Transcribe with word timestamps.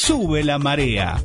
sube 0.00 0.42
la 0.42 0.58
marea. 0.58 1.22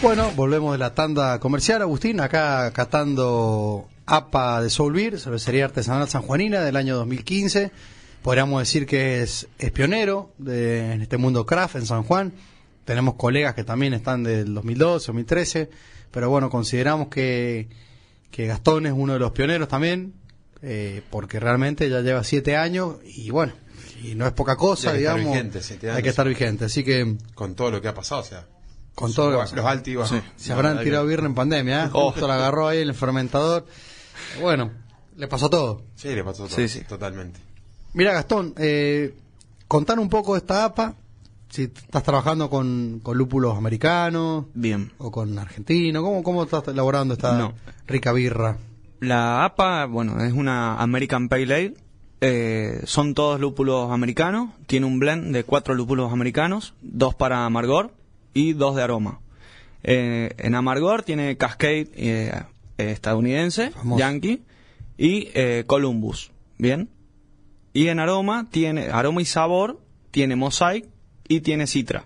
Bueno, 0.00 0.30
volvemos 0.36 0.72
de 0.72 0.78
la 0.78 0.94
tanda 0.94 1.40
comercial, 1.40 1.82
Agustín, 1.82 2.20
acá 2.20 2.70
catando 2.70 3.88
APA 4.06 4.62
de 4.62 4.70
Soul 4.70 4.92
Beer, 4.92 5.18
cervecería 5.18 5.64
artesanal 5.64 6.08
sanjuanina 6.08 6.60
del 6.60 6.76
año 6.76 6.94
2015. 6.98 7.72
Podríamos 8.22 8.60
decir 8.60 8.86
que 8.86 9.22
es, 9.22 9.48
es 9.58 9.72
pionero 9.72 10.30
de, 10.38 10.92
en 10.92 11.02
este 11.02 11.16
mundo 11.16 11.44
craft 11.46 11.74
en 11.74 11.86
San 11.86 12.04
Juan. 12.04 12.32
Tenemos 12.84 13.14
colegas 13.14 13.56
que 13.56 13.64
también 13.64 13.92
están 13.92 14.22
del 14.22 14.54
2012, 14.54 15.06
2013, 15.08 15.70
pero 16.16 16.30
bueno, 16.30 16.48
consideramos 16.48 17.08
que, 17.08 17.68
que 18.30 18.46
Gastón 18.46 18.86
es 18.86 18.94
uno 18.96 19.12
de 19.12 19.18
los 19.18 19.32
pioneros 19.32 19.68
también, 19.68 20.14
eh, 20.62 21.02
porque 21.10 21.38
realmente 21.38 21.90
ya 21.90 22.00
lleva 22.00 22.24
siete 22.24 22.56
años 22.56 22.96
y 23.04 23.28
bueno, 23.28 23.52
y 24.02 24.14
no 24.14 24.26
es 24.26 24.32
poca 24.32 24.56
cosa, 24.56 24.92
hay 24.92 24.96
que 24.96 25.02
estar 25.02 25.16
digamos. 25.16 25.36
vigente, 25.36 25.62
siete 25.62 25.90
hay 25.90 26.02
que 26.02 26.08
estar 26.08 26.26
vigente, 26.26 26.64
así 26.64 26.82
que 26.84 27.18
Con 27.34 27.54
todo 27.54 27.70
lo 27.70 27.82
que 27.82 27.88
ha 27.88 27.92
pasado, 27.92 28.22
o 28.22 28.24
sea. 28.24 28.46
con 28.94 29.12
todo 29.12 29.30
lo 29.30 29.36
los 29.36 29.66
altos 29.66 29.88
y 29.88 29.96
bajos. 29.96 30.22
se 30.36 30.52
habrán 30.54 30.82
tirado 30.82 31.04
birra 31.04 31.26
en 31.26 31.34
pandemia, 31.34 31.84
¿eh? 31.84 31.88
Justo 31.92 32.26
la 32.26 32.36
agarró 32.36 32.66
ahí 32.66 32.78
en 32.80 32.88
el 32.88 32.94
fermentador. 32.94 33.66
Bueno, 34.40 34.72
le 35.18 35.28
pasó 35.28 35.50
todo. 35.50 35.82
Sí, 35.96 36.14
le 36.14 36.24
pasó 36.24 36.46
todo. 36.46 36.56
Sí, 36.56 36.66
sí. 36.66 36.80
Totalmente. 36.88 37.40
Mira, 37.92 38.14
Gastón, 38.14 38.54
eh, 38.56 39.14
contar 39.68 39.98
un 39.98 40.08
poco 40.08 40.32
de 40.32 40.38
esta 40.38 40.64
APA. 40.64 40.94
Si 41.48 41.62
estás 41.64 42.02
trabajando 42.02 42.50
con, 42.50 43.00
con 43.02 43.16
lúpulos 43.16 43.56
americanos 43.56 44.46
Bien. 44.54 44.92
o 44.98 45.10
con 45.10 45.38
argentinos, 45.38 46.02
¿cómo, 46.02 46.22
cómo 46.22 46.42
estás 46.44 46.66
elaborando 46.68 47.14
esta 47.14 47.36
No. 47.38 47.54
rica 47.86 48.12
birra? 48.12 48.58
La 49.00 49.44
APA, 49.44 49.86
bueno, 49.86 50.22
es 50.24 50.32
una 50.32 50.76
American 50.76 51.28
Pale 51.28 51.42
Ale. 51.54 51.74
Eh, 52.22 52.80
son 52.84 53.14
todos 53.14 53.38
lúpulos 53.38 53.90
americanos. 53.92 54.50
Tiene 54.66 54.86
un 54.86 54.98
blend 54.98 55.32
de 55.34 55.44
cuatro 55.44 55.74
lúpulos 55.74 56.12
americanos, 56.12 56.74
dos 56.82 57.14
para 57.14 57.44
amargor 57.44 57.92
y 58.34 58.54
dos 58.54 58.74
de 58.74 58.82
aroma. 58.82 59.20
Eh, 59.82 60.34
en 60.38 60.54
amargor 60.54 61.02
tiene 61.04 61.36
Cascade 61.36 61.88
eh, 61.94 62.32
estadounidense, 62.78 63.70
Famoso. 63.70 63.98
Yankee, 64.00 64.42
y 64.98 65.28
Columbus. 65.66 66.32
Bien. 66.58 66.88
Y 67.74 67.88
en 67.88 68.00
aroma 68.00 68.48
tiene 68.50 68.88
aroma 68.88 69.20
y 69.20 69.26
sabor 69.26 69.78
tiene 70.10 70.36
Mosaic 70.36 70.86
y 71.28 71.40
tiene 71.40 71.66
Citra. 71.66 72.04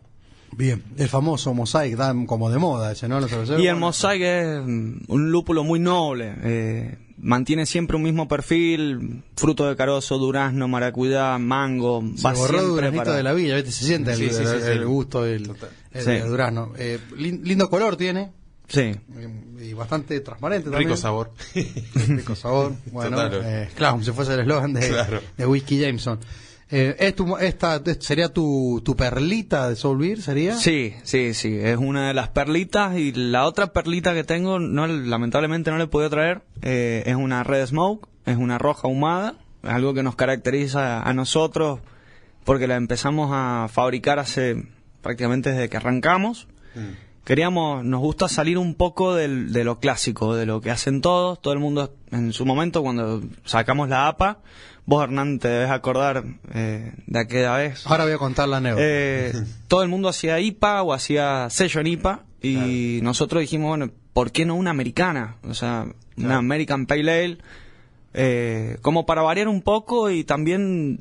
Bien, 0.52 0.82
el 0.96 1.08
famoso 1.08 1.54
Mosaic, 1.54 1.96
da 1.96 2.14
como 2.26 2.50
de 2.50 2.58
moda 2.58 2.90
ese, 2.92 3.08
¿no? 3.08 3.20
Y 3.58 3.66
el 3.68 3.76
Mosaic 3.76 4.20
es 4.22 4.58
un 4.58 5.30
lúpulo 5.30 5.62
muy 5.64 5.78
noble. 5.78 6.34
eh, 6.42 6.98
mantiene 7.22 7.66
siempre 7.66 7.96
un 7.96 8.02
mismo 8.02 8.26
perfil: 8.26 9.22
fruto 9.36 9.68
de 9.68 9.76
carozo, 9.76 10.18
durazno, 10.18 10.66
maracuyá, 10.66 11.38
mango. 11.38 12.02
Se 12.16 12.22
va 12.22 12.32
borró 12.32 12.76
para- 13.04 13.16
de 13.16 13.22
la 13.22 13.32
villa, 13.32 13.54
¿viste? 13.56 13.70
Se 13.70 13.84
siente 13.84 14.10
el, 14.12 14.16
Sí, 14.18 14.28
sí, 14.30 14.34
sí, 14.36 14.42
el- 14.42 14.60
sí. 14.62 14.68
el 14.70 14.86
gusto 14.86 15.22
del, 15.22 15.52
el 15.92 16.02
Sí. 16.02 16.10
del 16.10 16.28
durazno. 16.28 16.72
Eh, 16.76 16.98
lin- 17.16 17.42
lindo 17.44 17.70
color 17.70 17.96
tiene 17.96 18.32
Sí. 18.66 18.80
eh, 18.80 19.00
y 19.60 19.72
bastante 19.74 20.18
transparente 20.20 20.70
también. 20.70 20.88
Rico 20.88 20.96
sabor. 21.00 21.30
rico 22.08 22.34
sabor. 22.34 22.72
Bueno, 22.90 23.18
eh, 23.44 23.68
claro, 23.76 23.92
como 23.94 24.04
si 24.04 24.10
fuese 24.12 24.34
el 24.34 24.40
eslogan 24.40 24.72
de, 24.72 24.88
Claro. 24.88 25.20
de 25.36 25.46
Whisky 25.46 25.78
Jameson. 25.78 26.18
Eh, 26.72 26.96
¿es 27.00 27.14
tu- 27.16 27.36
esta 27.36 27.82
sería 27.98 28.28
tu, 28.28 28.80
tu 28.84 28.94
perlita 28.94 29.68
de 29.68 29.76
Soul 29.76 29.98
Beer? 29.98 30.22
¿Sería? 30.22 30.54
Sí, 30.54 30.94
sí, 31.02 31.34
sí. 31.34 31.58
Es 31.60 31.76
una 31.78 32.08
de 32.08 32.14
las 32.14 32.28
perlitas. 32.28 32.96
Y 32.96 33.12
la 33.12 33.44
otra 33.46 33.72
perlita 33.72 34.14
que 34.14 34.22
tengo, 34.24 34.58
no, 34.60 34.86
lamentablemente 34.86 35.70
no 35.70 35.78
le 35.78 35.86
puedo 35.88 36.08
traer. 36.10 36.42
eh, 36.62 37.02
es 37.06 37.16
una 37.16 37.42
Red 37.42 37.66
Smoke. 37.66 38.08
Es 38.26 38.36
una 38.36 38.58
roja 38.58 38.82
ahumada. 38.86 39.34
Algo 39.62 39.92
que 39.94 40.02
nos 40.02 40.14
caracteriza 40.16 41.02
a 41.02 41.12
nosotros 41.12 41.80
porque 42.44 42.66
la 42.66 42.76
empezamos 42.76 43.30
a 43.32 43.66
fabricar 43.70 44.18
hace 44.18 44.64
prácticamente 45.02 45.50
desde 45.50 45.68
que 45.68 45.76
arrancamos. 45.76 46.46
Queríamos, 47.24 47.84
nos 47.84 48.00
gusta 48.00 48.28
salir 48.28 48.58
un 48.58 48.74
poco 48.74 49.14
del- 49.14 49.52
de 49.52 49.62
lo 49.64 49.78
clásico, 49.78 50.34
de 50.34 50.46
lo 50.46 50.60
que 50.60 50.70
hacen 50.70 51.00
todos. 51.00 51.40
Todo 51.40 51.52
el 51.54 51.60
mundo 51.60 51.94
en 52.10 52.32
su 52.32 52.44
momento, 52.46 52.82
cuando 52.82 53.22
sacamos 53.44 53.88
la 53.88 54.08
APA, 54.08 54.38
vos 54.86 55.04
Hernán 55.04 55.38
te 55.38 55.48
debes 55.48 55.70
acordar 55.70 56.24
eh, 56.54 56.92
de 57.06 57.18
aquella 57.20 57.56
vez. 57.56 57.86
Ahora 57.86 58.04
voy 58.04 58.14
a 58.14 58.18
contar 58.18 58.48
la 58.48 58.56
anécdota. 58.56 58.82
Eh, 58.84 59.32
todo 59.68 59.82
el 59.82 59.88
mundo 59.88 60.08
hacía 60.08 60.40
IPA 60.40 60.82
o 60.82 60.92
hacía 60.92 61.48
sello 61.50 61.80
en 61.80 61.86
IPA 61.88 62.24
y 62.42 63.00
nosotros 63.02 63.40
dijimos, 63.42 63.68
bueno, 63.68 63.90
¿por 64.12 64.32
qué 64.32 64.44
no 64.46 64.54
una 64.56 64.70
americana? 64.70 65.36
O 65.48 65.54
sea, 65.54 65.86
una 66.16 66.36
American 66.38 66.86
Pale 66.86 67.12
Ale, 67.12 67.38
eh, 68.12 68.78
como 68.82 69.06
para 69.06 69.22
variar 69.22 69.46
un 69.46 69.62
poco 69.62 70.10
y 70.10 70.24
también 70.24 71.00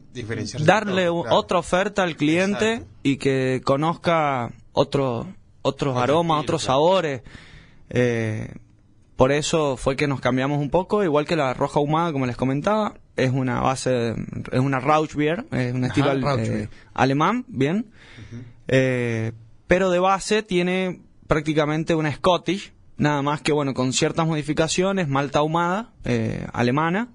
darle 0.66 1.04
claro. 1.04 1.24
otra 1.32 1.58
oferta 1.58 2.04
al 2.04 2.16
cliente 2.16 2.74
Exacto. 2.74 2.92
y 3.04 3.18
que 3.18 3.62
conozca 3.64 4.52
otro, 4.74 5.26
otros 5.62 5.92
Otro 5.94 6.00
aromas, 6.04 6.42
otros 6.42 6.64
claro. 6.64 6.74
sabores. 6.80 7.22
Eh, 7.90 8.54
por 9.16 9.32
eso 9.34 9.76
fue 9.76 9.96
que 9.98 10.08
nos 10.08 10.22
cambiamos 10.22 10.60
un 10.60 10.70
poco, 10.70 11.04
igual 11.04 11.26
que 11.26 11.36
la 11.36 11.54
roja 11.54 11.80
ahumada, 11.80 12.12
como 12.14 12.26
les 12.26 12.38
comentaba, 12.38 12.94
es 13.18 13.32
una 13.32 13.60
base, 13.60 14.16
es 14.52 14.60
una 14.60 14.80
Rauch 14.80 15.14
Beer, 15.16 15.46
es 15.52 15.74
un 15.74 15.84
estilo 15.84 16.10
al- 16.12 16.24
eh, 16.40 16.70
alemán, 16.94 17.44
bien, 17.48 17.88
Eh, 18.72 19.32
pero 19.68 19.90
de 19.90 20.00
base 20.00 20.44
tiene 20.44 21.02
prácticamente 21.28 21.96
una 21.96 22.14
Scottish, 22.14 22.72
nada 22.98 23.22
más 23.22 23.42
que 23.42 23.52
bueno, 23.52 23.74
con 23.74 23.94
ciertas 23.94 24.26
modificaciones, 24.28 25.08
malta 25.08 25.40
ahumada, 25.40 25.92
eh, 26.06 26.46
alemana, 26.54 27.10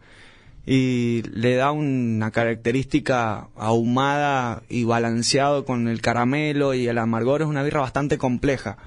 y 0.66 1.22
le 1.32 1.56
da 1.56 1.72
una 1.72 2.30
característica 2.30 3.48
ahumada 3.56 4.62
y 4.69 4.84
balanceado 4.84 5.64
con 5.64 5.88
el 5.88 6.00
caramelo 6.00 6.75
y 6.75 6.86
el 6.86 6.98
amargor, 6.98 7.42
es 7.42 7.48
una 7.48 7.62
birra 7.62 7.80
bastante 7.80 8.19
compleja. 8.19 8.78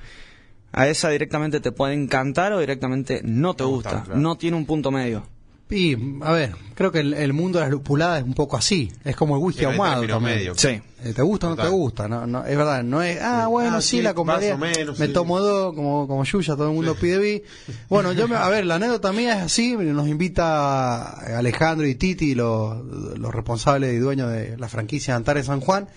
A 0.71 0.87
esa 0.87 1.09
directamente 1.09 1.59
te 1.59 1.71
puede 1.71 1.93
encantar 1.93 2.53
o 2.53 2.59
directamente 2.59 3.21
no 3.23 3.53
te 3.55 3.63
gusta. 3.63 4.05
No 4.15 4.37
tiene 4.37 4.57
un 4.57 4.65
punto 4.65 4.91
medio. 4.91 5.23
Y, 5.69 5.97
a 6.21 6.31
ver, 6.31 6.55
creo 6.75 6.93
que 6.93 6.99
el, 7.01 7.13
el 7.13 7.33
mundo 7.33 7.59
de 7.59 7.65
las 7.65 7.71
lupuladas 7.71 8.19
es 8.21 8.25
un 8.25 8.33
poco 8.33 8.55
así. 8.55 8.89
Es 9.03 9.17
como 9.17 9.35
el 9.35 9.43
whisky 9.43 9.59
Sí, 9.59 9.65
ahumado 9.65 10.07
también. 10.07 10.37
medio. 10.37 10.53
Sí. 10.55 10.81
Eh, 11.03 11.13
¿Te 11.13 11.21
gusta 11.21 11.47
o 11.47 11.49
no 11.51 11.61
te 11.61 11.67
gusta? 11.67 12.07
No, 12.07 12.25
no, 12.25 12.45
es 12.45 12.55
verdad, 12.57 12.83
no 12.83 13.03
es, 13.03 13.19
ah, 13.21 13.47
bueno, 13.47 13.75
Ah, 13.77 13.81
sí, 13.81 13.97
sí, 13.97 14.01
la 14.01 14.13
compraría. 14.13 14.55
más 14.55 14.75
o 14.75 14.79
menos, 14.79 14.97
me 14.99 15.07
sí. 15.07 15.13
tomo 15.13 15.39
dos, 15.41 15.75
como, 15.75 16.07
como 16.07 16.23
Yuya, 16.23 16.55
todo 16.55 16.69
el 16.69 16.73
mundo 16.75 16.95
pide 16.95 17.17
vi. 17.19 17.43
Bueno, 17.89 18.13
yo, 18.13 18.27
me, 18.29 18.35
a 18.37 18.47
ver, 18.49 18.65
la 18.65 18.75
anécdota 18.75 19.11
mía 19.11 19.37
es 19.39 19.43
así, 19.43 19.75
nos 19.75 20.07
invita 20.07 21.37
Alejandro 21.37 21.85
y 21.85 21.95
Titi, 21.95 22.33
los, 22.33 22.83
los 23.17 23.35
responsables 23.35 23.93
y 23.93 23.97
dueños 23.97 24.31
de 24.31 24.57
la 24.57 24.69
franquicia 24.69 25.15
Antares 25.15 25.47
San 25.47 25.59
Juan, 25.59 25.87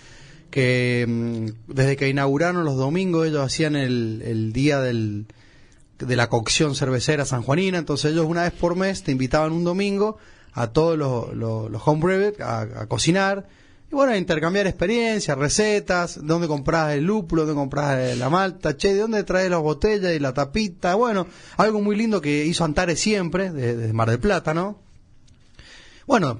que 0.51 1.05
mm, 1.07 1.73
desde 1.73 1.95
que 1.95 2.09
inauguraron 2.09 2.65
los 2.65 2.75
domingos 2.75 3.25
ellos 3.25 3.43
hacían 3.45 3.75
el, 3.77 4.21
el 4.25 4.51
día 4.53 4.81
del, 4.81 5.25
de 6.05 6.15
la 6.15 6.29
cocción 6.29 6.75
cervecera 6.75 7.25
sanjuanina, 7.25 7.77
entonces 7.77 8.11
ellos 8.11 8.25
una 8.25 8.43
vez 8.43 8.53
por 8.53 8.75
mes 8.75 9.03
te 9.03 9.11
invitaban 9.11 9.51
un 9.51 9.63
domingo 9.63 10.17
a 10.53 10.67
todos 10.67 10.97
los, 10.97 11.33
los, 11.35 11.81
homebrewers 11.87 12.39
a, 12.41 12.61
a 12.61 12.87
cocinar 12.87 13.47
y 13.91 13.95
bueno, 13.95 14.13
a 14.13 14.17
intercambiar 14.17 14.67
experiencias, 14.67 15.37
recetas, 15.37 16.19
dónde 16.23 16.47
compras 16.47 16.93
el 16.93 17.03
lúpulo, 17.03 17.45
dónde 17.45 17.59
compras 17.59 18.17
la 18.17 18.29
malta, 18.29 18.77
che, 18.77 18.93
de 18.93 19.01
dónde 19.01 19.23
traes 19.23 19.49
las 19.49 19.59
botellas 19.59 20.13
y 20.13 20.19
la 20.19 20.33
tapita, 20.33 20.95
bueno, 20.95 21.27
algo 21.57 21.81
muy 21.81 21.97
lindo 21.97 22.21
que 22.21 22.45
hizo 22.45 22.63
Antares 22.63 23.01
siempre, 23.01 23.51
desde 23.51 23.75
de 23.75 23.93
Mar 23.93 24.09
del 24.09 24.19
Plata, 24.19 24.53
¿no? 24.53 24.79
Bueno, 26.07 26.39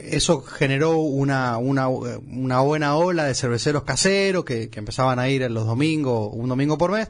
eso 0.00 0.40
generó 0.40 0.98
una, 0.98 1.58
una, 1.58 1.88
una 1.88 2.60
buena 2.60 2.94
ola 2.94 3.24
de 3.24 3.34
cerveceros 3.34 3.82
caseros 3.82 4.44
que, 4.44 4.70
que 4.70 4.78
empezaban 4.78 5.18
a 5.18 5.28
ir 5.28 5.50
los 5.50 5.66
domingos, 5.66 6.30
un 6.32 6.48
domingo 6.48 6.78
por 6.78 6.92
mes. 6.92 7.08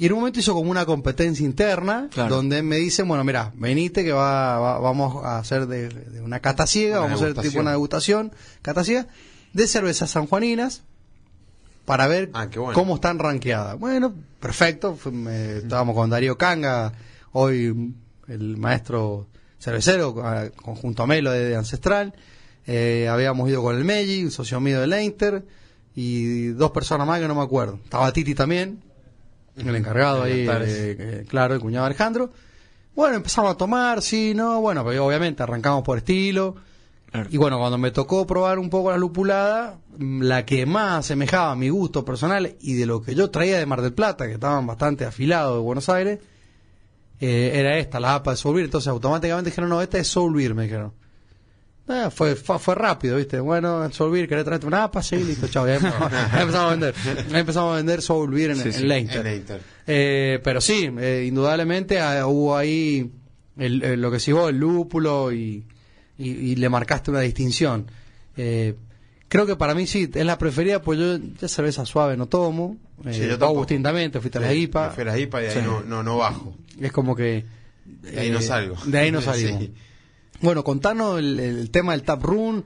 Y 0.00 0.06
en 0.06 0.12
un 0.14 0.20
momento 0.20 0.40
hizo 0.40 0.54
como 0.54 0.70
una 0.70 0.86
competencia 0.86 1.44
interna, 1.44 2.08
Claro. 2.10 2.36
donde 2.36 2.62
me 2.62 2.76
dicen, 2.76 3.06
bueno, 3.06 3.22
mira, 3.22 3.52
venite 3.54 4.02
que 4.02 4.12
va, 4.12 4.58
va- 4.58 4.78
vamos 4.78 5.22
a 5.24 5.36
hacer 5.38 5.66
de, 5.66 5.90
de 5.90 6.22
una 6.22 6.40
cata 6.40 6.66
ciega, 6.66 7.00
Una 7.00 7.06
vamos 7.08 7.20
a 7.20 7.24
hacer 7.26 7.42
tipo 7.42 7.60
una 7.60 7.72
degustación, 7.72 8.32
cata 8.62 8.82
ciega, 8.82 9.08
de 9.52 9.66
cervezas 9.66 10.10
sanjuaninas, 10.10 10.84
para 11.84 12.06
ver 12.08 12.30
Ah, 12.32 12.46
bueno. 12.56 12.72
cómo 12.72 12.94
están 12.94 13.18
rankeadas. 13.18 13.78
Bueno, 13.78 14.14
perfecto, 14.40 14.96
me- 15.12 15.58
estábamos 15.58 15.94
con 15.94 16.08
Darío 16.08 16.38
Canga, 16.38 16.94
hoy 17.32 17.92
el 18.26 18.56
maestro 18.56 19.26
cervecero, 19.58 20.24
a- 20.24 20.48
conjunto 20.48 21.02
a 21.02 21.06
Melo 21.06 21.30
de, 21.30 21.44
de 21.50 21.56
Ancestral, 21.56 22.14
eh, 22.66 23.06
habíamos 23.10 23.50
ido 23.50 23.62
con 23.62 23.76
el 23.76 23.84
Meji, 23.84 24.24
un 24.24 24.30
socio 24.30 24.60
mío 24.60 24.80
de 24.80 24.86
Leinter, 24.86 25.44
y 25.94 26.46
dos 26.52 26.70
personas 26.70 27.06
más 27.06 27.20
que 27.20 27.28
no 27.28 27.34
me 27.34 27.42
acuerdo. 27.42 27.78
Estaba 27.84 28.10
Titi 28.14 28.34
también, 28.34 28.82
el 29.56 29.76
encargado 29.76 30.22
ahí, 30.22 30.46
eh, 30.48 30.96
eh, 30.98 31.24
claro, 31.28 31.54
el 31.54 31.60
cuñado 31.60 31.86
Alejandro. 31.86 32.30
Bueno, 32.94 33.16
empezamos 33.16 33.52
a 33.52 33.56
tomar, 33.56 34.02
sí, 34.02 34.34
no, 34.34 34.60
bueno, 34.60 34.84
pero 34.84 35.06
obviamente 35.06 35.42
arrancamos 35.42 35.82
por 35.82 35.98
estilo. 35.98 36.56
Claro. 37.10 37.28
Y 37.32 37.36
bueno, 37.38 37.58
cuando 37.58 37.76
me 37.76 37.90
tocó 37.90 38.26
probar 38.26 38.58
un 38.58 38.70
poco 38.70 38.90
la 38.90 38.96
lupulada, 38.96 39.78
mm, 39.98 40.22
la 40.22 40.44
que 40.44 40.64
más 40.64 41.00
asemejaba 41.00 41.52
a 41.52 41.56
mi 41.56 41.68
gusto 41.68 42.04
personal 42.04 42.56
y 42.60 42.74
de 42.74 42.86
lo 42.86 43.02
que 43.02 43.14
yo 43.14 43.30
traía 43.30 43.58
de 43.58 43.66
Mar 43.66 43.82
del 43.82 43.92
Plata, 43.92 44.26
que 44.26 44.34
estaban 44.34 44.66
bastante 44.66 45.04
afilados 45.04 45.56
de 45.56 45.62
Buenos 45.62 45.88
Aires, 45.88 46.20
eh, 47.20 47.52
era 47.54 47.78
esta, 47.78 48.00
la 48.00 48.14
APA 48.14 48.32
de 48.32 48.36
Soul 48.36 48.54
Beer. 48.54 48.66
Entonces 48.66 48.88
automáticamente 48.88 49.50
dijeron, 49.50 49.70
no, 49.70 49.82
esta 49.82 49.98
es 49.98 50.08
Soul 50.08 50.34
Beer, 50.34 50.54
me 50.54 50.64
dijeron. 50.64 50.92
Ah, 51.92 52.10
fue, 52.10 52.36
fue, 52.36 52.58
fue 52.58 52.74
rápido, 52.74 53.16
¿viste? 53.16 53.40
Bueno, 53.40 53.90
Soul 53.92 54.12
Beer, 54.12 54.28
¿querés 54.28 54.44
traerte 54.44 54.66
una 54.66 54.84
APA? 54.84 55.02
Sí, 55.02 55.16
listo, 55.16 55.48
chao. 55.48 55.66
Ya 55.66 55.74
empezamos, 55.76 56.10
ya 56.32 56.40
empezamos 56.40 56.54
a 56.56 56.70
vender. 56.70 56.94
Ya 57.30 57.38
empezamos 57.38 57.72
a 57.72 57.76
vender 57.76 58.02
Soul 58.02 58.30
Beer 58.30 58.50
en, 58.50 58.56
Sí, 58.58 58.62
en 58.68 58.72
sí, 58.74 58.82
Leinster. 58.86 59.18
en 59.18 59.24
Leinster. 59.24 59.60
Eh, 59.86 60.40
pero 60.44 60.60
sí, 60.60 60.88
eh, 61.00 61.24
indudablemente 61.26 61.98
ah, 62.00 62.26
hubo 62.26 62.56
ahí 62.56 63.10
el- 63.58 63.82
el- 63.82 64.00
lo 64.00 64.10
que 64.10 64.20
sí 64.20 64.30
vos, 64.32 64.50
el 64.50 64.58
lúpulo 64.58 65.32
y, 65.32 65.64
y, 66.16 66.30
y 66.30 66.56
le 66.56 66.68
marcaste 66.68 67.10
una 67.10 67.20
distinción. 67.20 67.86
Eh, 68.36 68.74
creo 69.28 69.46
que 69.46 69.56
para 69.56 69.74
mí 69.74 69.86
sí, 69.86 70.08
es 70.14 70.24
la 70.24 70.38
preferida, 70.38 70.80
pues 70.82 70.98
yo 70.98 71.18
ya 71.40 71.48
cerveza 71.48 71.84
suave 71.86 72.16
no 72.16 72.26
tomo. 72.26 72.76
Eh, 73.04 73.12
Sí, 73.14 73.20
yo 73.20 73.28
vos, 73.30 73.38
tampoco. 73.38 73.50
Agustín 73.60 73.82
también, 73.82 74.10
te 74.12 74.20
fuiste 74.20 74.38
a 74.38 74.42
la 74.42 74.52
IPA. 74.54 74.90
fui 74.90 75.02
a 75.02 75.06
la 75.06 75.18
IPA 75.18 75.40
y 75.40 75.44
de 75.46 75.50
ahí 75.50 75.62
no, 75.64 75.80
no, 75.82 76.02
no 76.02 76.18
bajo. 76.18 76.54
Es 76.80 76.92
como 76.92 77.16
que... 77.16 77.44
De 77.84 78.20
ahí 78.20 78.30
no 78.30 78.38
eh, 78.38 78.42
salgo. 78.42 78.76
De 78.86 78.98
ahí 78.98 79.10
no 79.10 79.20
salimos. 79.22 79.64
Bueno, 80.42 80.64
contanos 80.64 81.18
el, 81.18 81.38
el 81.40 81.70
tema 81.70 81.92
del 81.92 82.02
tap 82.02 82.22
room. 82.22 82.62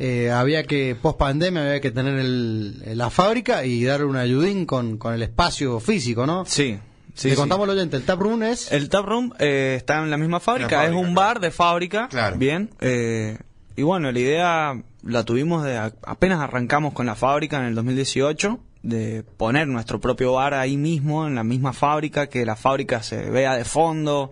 Eh, 0.00 0.30
había 0.30 0.62
que, 0.62 0.94
post 1.00 1.18
pandemia, 1.18 1.62
había 1.62 1.80
que 1.80 1.90
tener 1.90 2.18
el- 2.20 2.96
la 2.96 3.10
fábrica 3.10 3.64
y 3.64 3.82
darle 3.84 4.06
un 4.06 4.16
ayudín 4.16 4.64
con, 4.64 4.96
con 4.96 5.12
el 5.12 5.22
espacio 5.22 5.80
físico, 5.80 6.24
¿no? 6.24 6.44
Sí, 6.44 6.78
sí. 7.14 7.28
Le 7.28 7.34
sí. 7.34 7.40
contamos 7.40 7.64
al 7.64 7.70
oyente, 7.76 7.96
el 7.96 8.04
tap 8.04 8.20
room 8.20 8.44
es... 8.44 8.70
El 8.70 8.88
Tap 8.88 9.04
Room 9.04 9.32
eh, 9.40 9.74
está 9.76 9.98
en 10.02 10.10
la 10.10 10.16
misma 10.16 10.38
fábrica, 10.38 10.68
fábrica, 10.76 10.84
es 10.90 10.94
un 10.96 11.12
claro. 11.14 11.14
bar 11.14 11.40
de 11.40 11.50
fábrica, 11.50 12.06
Claro. 12.08 12.36
bien. 12.38 12.70
eh, 12.80 13.38
y 13.74 13.82
bueno, 13.82 14.12
la 14.12 14.18
idea 14.20 14.82
la 15.02 15.24
tuvimos 15.24 15.64
de 15.64 15.76
a- 15.76 15.92
apenas 16.04 16.40
arrancamos 16.40 16.92
con 16.92 17.06
la 17.06 17.16
fábrica 17.16 17.58
en 17.58 17.64
el 17.64 17.74
2018 17.74 18.60
de 18.84 19.24
poner 19.36 19.66
nuestro 19.66 20.00
propio 20.00 20.32
bar 20.34 20.54
ahí 20.54 20.76
mismo 20.76 21.26
en 21.26 21.34
la 21.34 21.42
misma 21.42 21.72
fábrica, 21.72 22.28
que 22.28 22.46
la 22.46 22.54
fábrica 22.54 23.02
se 23.02 23.28
vea 23.30 23.56
de 23.56 23.64
fondo. 23.64 24.30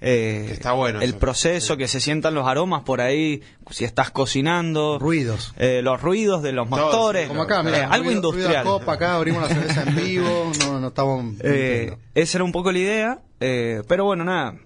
Eh, 0.00 0.48
Está 0.52 0.72
bueno 0.72 1.00
el 1.00 1.10
eso. 1.10 1.18
proceso, 1.18 1.76
que 1.76 1.88
se 1.88 2.00
sientan 2.00 2.34
los 2.34 2.46
aromas 2.46 2.82
por 2.82 3.00
ahí, 3.00 3.42
si 3.70 3.84
estás 3.84 4.10
cocinando, 4.10 4.98
Ruidos. 4.98 5.54
eh, 5.56 5.80
los 5.82 6.00
ruidos 6.02 6.42
de 6.42 6.52
los 6.52 6.68
motores, 6.68 7.22
sí, 7.24 7.28
Como 7.28 7.42
acá, 7.42 7.62
eh, 7.66 7.82
algo 7.82 8.10
ruido- 8.10 8.32
ruido 8.32 8.48
a 8.48 8.52
industrial. 8.52 8.64
copa, 8.64 8.92
acá 8.92 9.14
abrimos 9.14 9.42
la 9.42 9.48
cerveza 9.48 9.82
en 9.84 9.96
vivo, 9.96 10.52
no, 10.60 10.80
no 10.80 10.88
estamos... 10.88 11.34
Eh, 11.40 11.96
esa 12.14 12.38
era 12.38 12.44
un 12.44 12.52
poco 12.52 12.72
la 12.72 12.78
idea, 12.78 13.18
eh, 13.40 13.82
pero 13.88 14.04
bueno, 14.04 14.24
nada, 14.24 14.56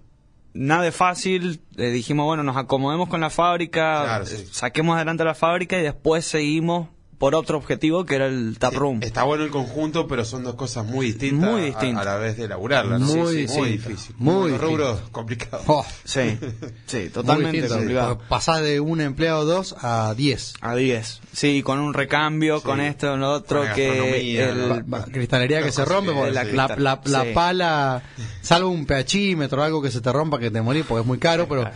nada 0.52 0.82
de 0.82 0.92
fácil. 0.92 1.60
eh, 1.76 1.90
dijimos, 1.90 2.26
bueno, 2.26 2.42
nos 2.42 2.56
acomodemos 2.56 3.08
con 3.08 3.20
la 3.20 3.30
fábrica, 3.30 4.02
Claro, 4.04 4.26
sí. 4.26 4.48
saquemos 4.50 4.96
adelante 4.96 5.22
la 5.24 5.34
fábrica 5.34 5.78
y 5.78 5.82
después 5.82 6.24
seguimos 6.24 6.88
por 7.20 7.34
otro 7.34 7.58
objetivo 7.58 8.06
que 8.06 8.14
era 8.14 8.26
el 8.28 8.56
tap 8.58 8.72
room. 8.72 9.00
Está 9.02 9.24
bueno 9.24 9.44
el 9.44 9.50
conjunto, 9.50 10.08
pero 10.08 10.24
son 10.24 10.42
dos 10.42 10.54
cosas 10.54 10.86
muy 10.86 11.04
distintas, 11.08 11.50
Muy 11.50 11.60
a- 11.60 11.64
distintas. 11.66 12.06
A, 12.06 12.10
la 12.12 12.16
vez 12.16 12.38
de 12.38 12.44
elaborarlas. 12.46 12.98
¿no? 12.98 13.06
Muy 13.08 13.34
Sí, 13.42 13.46
sí, 13.48 13.58
muy 13.58 13.68
difícil. 13.72 14.14
Muy 14.18 14.56
rubros 14.56 15.00
complicados. 15.12 15.64
Oh, 15.68 15.84
Sí, 16.02 16.38
sí, 16.86 17.10
totalmente 17.10 17.58
distinto, 17.58 17.76
complicado. 17.76 18.14
porque 18.16 18.28
Pasás 18.30 18.62
de 18.62 18.80
un 18.80 19.02
empleado 19.02 19.40
o 19.40 19.44
dos 19.44 19.76
a 19.82 20.14
diez. 20.16 20.54
A 20.62 20.74
10. 20.74 21.20
Sí, 21.32 21.62
con 21.62 21.78
un 21.78 21.92
recambio, 21.92 22.56
Sí. 22.60 22.64
con 22.64 22.80
esto, 22.80 23.10
con 23.10 23.20
lo 23.20 23.30
otro, 23.32 23.58
Con 23.60 23.68
la 23.68 23.74
que. 23.74 24.82
Va- 24.90 25.04
cristalería 25.04 25.62
que 25.62 25.72
se 25.72 25.84
rompe, 25.84 26.12
porque 26.12 26.30
La 26.32 26.44
la, 26.44 26.68
la, 26.78 27.00
la 27.04 27.24
pala, 27.34 28.02
salvo 28.40 28.70
un 28.70 28.86
pHímetro, 28.86 29.62
algo 29.62 29.82
que 29.82 29.90
se 29.90 30.00
te 30.00 30.10
rompa, 30.10 30.38
que 30.38 30.50
te 30.50 30.62
morís, 30.62 30.86
porque 30.88 31.02
es 31.02 31.06
muy 31.06 31.18
caro, 31.18 31.46
pero 31.46 31.70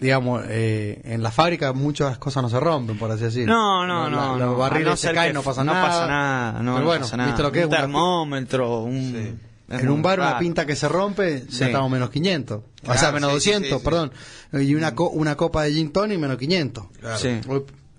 digamos, 0.00 0.42
eh, 0.48 1.00
en 1.04 1.22
la 1.22 1.30
fábrica 1.30 1.72
muchas 1.72 2.18
cosas 2.18 2.42
no 2.42 2.48
se 2.48 2.58
rompen, 2.58 2.98
por 2.98 3.10
así 3.10 3.24
decirlo. 3.24 3.52
No, 3.54 3.86
no, 3.86 4.04
La- 4.04 4.16
no. 4.16 4.38
Los 4.38 4.48
no. 4.50 4.56
barriles 4.56 4.86
no 4.88 4.96
se 4.96 5.12
caen, 5.12 5.34
no 5.34 5.42
pasa 5.42 5.62
no 5.64 5.72
nada. 5.72 5.86
pasa 5.86 6.06
nada. 6.06 6.52
No, 6.52 6.58
Pero 6.58 6.78
no 6.80 6.84
bueno, 6.86 7.00
pasa 7.04 7.16
nada. 7.16 7.28
¿viste 7.30 7.42
lo 7.42 7.52
que 7.52 7.58
es? 7.60 7.64
Un 7.66 7.70
Una- 7.72 7.80
termómetro, 7.80 8.78
un... 8.82 9.12
Sí. 9.12 9.34
es 9.74 9.80
En 9.82 9.88
un 9.88 10.02
bar 10.02 10.18
una 10.18 10.38
pinta 10.38 10.66
que 10.66 10.74
se 10.74 10.88
rompe, 10.88 11.40
Sí. 11.48 11.58
ya 11.58 11.66
estamos 11.66 11.90
menos 11.90 12.10
500. 12.10 12.58
o 12.58 12.62
Claro, 12.84 12.98
sea, 13.00 13.12
menos 13.12 13.30
sí, 13.34 13.40
sí, 13.40 13.50
200, 13.50 13.70
sí, 13.70 13.78
sí. 13.78 13.84
perdón. 13.84 14.12
Y 14.52 14.74
una, 14.74 14.94
co- 14.94 15.10
una 15.10 15.36
copa 15.36 15.62
de 15.62 15.72
gin 15.72 15.92
tonic 15.92 16.18
menos 16.18 16.38
500. 16.38 16.84
Claro. 17.00 17.18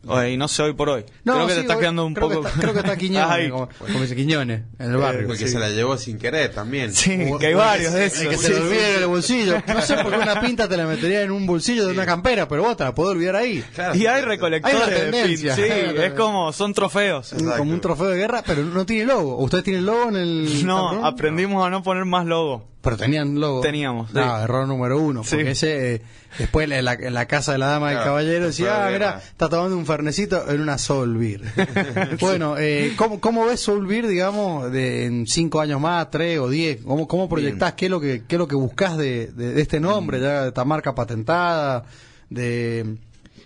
Oye, 0.07 0.31
y 0.31 0.37
no 0.37 0.47
sé 0.47 0.63
hoy 0.63 0.73
por 0.73 0.89
hoy. 0.89 1.05
No, 1.23 1.35
creo 1.35 1.45
que 1.47 1.53
sí, 1.53 1.57
te 1.57 1.61
está 1.61 1.75
hoy- 1.75 1.79
quedando 1.81 2.05
un 2.07 2.13
creo 2.15 2.27
poco... 2.29 2.41
Que 2.41 2.47
está, 2.47 2.59
creo 2.59 2.73
que 2.73 2.79
está 2.79 2.97
Quiñones, 2.97 3.29
Ay. 3.31 3.49
como, 3.51 3.69
como 3.77 4.01
dice 4.01 4.15
Quiñones, 4.15 4.61
en 4.79 4.91
el 4.91 4.97
barrio. 4.97 5.27
Porque 5.27 5.45
Sí. 5.45 5.51
se 5.53 5.59
la 5.59 5.69
llevó 5.69 5.95
sin 5.97 6.17
querer 6.17 6.51
también. 6.51 6.93
Sí, 6.93 7.17
O- 7.31 7.37
que 7.37 7.47
hay 7.47 7.53
varios 7.53 7.93
de 7.93 8.05
esos. 8.05 8.25
que 8.27 8.37
se 8.37 8.53
sí. 8.55 8.61
en 8.95 9.01
el 9.03 9.07
bolsillo. 9.07 9.61
No 9.67 9.81
sé 9.81 9.95
por 9.97 10.11
qué 10.11 10.17
una 10.17 10.41
pinta 10.41 10.67
te 10.67 10.75
la 10.77 10.87
metería 10.87 11.21
en 11.21 11.31
un 11.31 11.45
bolsillo 11.45 11.85
de 11.85 11.93
una 11.93 12.05
campera, 12.05 12.47
pero 12.47 12.63
vos 12.63 12.75
te 12.77 12.83
la 12.83 12.95
podés 12.95 13.11
olvidar 13.15 13.35
ahí. 13.35 13.63
Claro. 13.75 13.95
Y 13.95 14.07
hay 14.07 14.19
Hay 14.19 14.21
recolectores 14.25 15.11
de 15.11 15.23
pin. 15.23 15.37
Sí, 15.37 15.61
es 15.65 16.13
como, 16.13 16.51
son 16.51 16.73
trofeos. 16.73 17.33
Exacto. 17.33 17.57
Como 17.57 17.71
un 17.71 17.81
trofeo 17.81 18.07
de 18.07 18.17
guerra, 18.17 18.43
pero 18.45 18.63
no 18.63 18.85
tiene 18.85 19.05
logo. 19.05 19.37
¿Ustedes 19.37 19.63
tienen 19.63 19.85
logo 19.85 20.09
en 20.09 20.15
el 20.15 20.65
No, 20.65 21.05
aprendimos 21.05 21.65
a 21.65 21.69
no 21.69 21.83
poner 21.83 22.05
más 22.05 22.25
logo. 22.25 22.69
Pero 22.81 22.97
tenían 22.97 23.39
logo. 23.39 23.61
Teníamos, 23.61 24.11
No, 24.13 24.37
sí. 24.37 24.43
error 24.43 24.67
número 24.67 24.99
uno. 24.99 25.23
Sí. 25.23 25.35
Porque 25.35 25.51
ese, 25.51 25.95
eh, 25.95 26.01
después 26.39 26.69
en 26.71 26.83
la, 26.83 26.93
en 26.93 27.13
la 27.13 27.27
casa 27.27 27.51
de 27.51 27.59
la 27.59 27.67
dama 27.67 27.87
del 27.89 27.97
Claro, 27.97 28.09
caballero 28.11 28.45
decía, 28.47 28.73
de 28.73 28.87
ah, 28.87 28.89
mira, 28.91 29.21
está 29.23 29.49
tomando 29.49 29.77
un 29.77 29.85
fernecito 29.85 30.49
en 30.49 30.61
una 30.61 30.77
Soul 30.79 31.15
Beer. 31.17 31.41
bueno, 32.19 32.55
eh, 32.57 32.93
¿cómo, 32.95 33.19
¿cómo 33.21 33.45
ves 33.45 33.59
Soul 33.59 33.85
Beer, 33.85 34.07
digamos, 34.07 34.71
de, 34.71 35.05
en 35.05 35.27
cinco 35.27 35.61
años 35.61 35.79
más, 35.79 36.09
tres 36.09 36.39
o 36.39 36.49
diez? 36.49 36.81
¿Cómo, 36.83 37.07
cómo 37.07 37.29
proyectás? 37.29 37.73
¿Qué 37.73 37.85
es 37.85 37.91
lo 37.91 38.01
que, 38.01 38.23
qué 38.27 38.35
es 38.35 38.39
lo 38.39 38.47
que 38.47 38.55
buscás 38.55 38.97
de, 38.97 39.27
de- 39.27 39.53
de 39.53 39.61
este 39.61 39.79
nombre, 39.79 40.19
ya 40.19 40.41
de 40.43 40.47
esta 40.47 40.65
marca 40.65 40.95
patentada, 40.95 41.83
de 42.29 42.95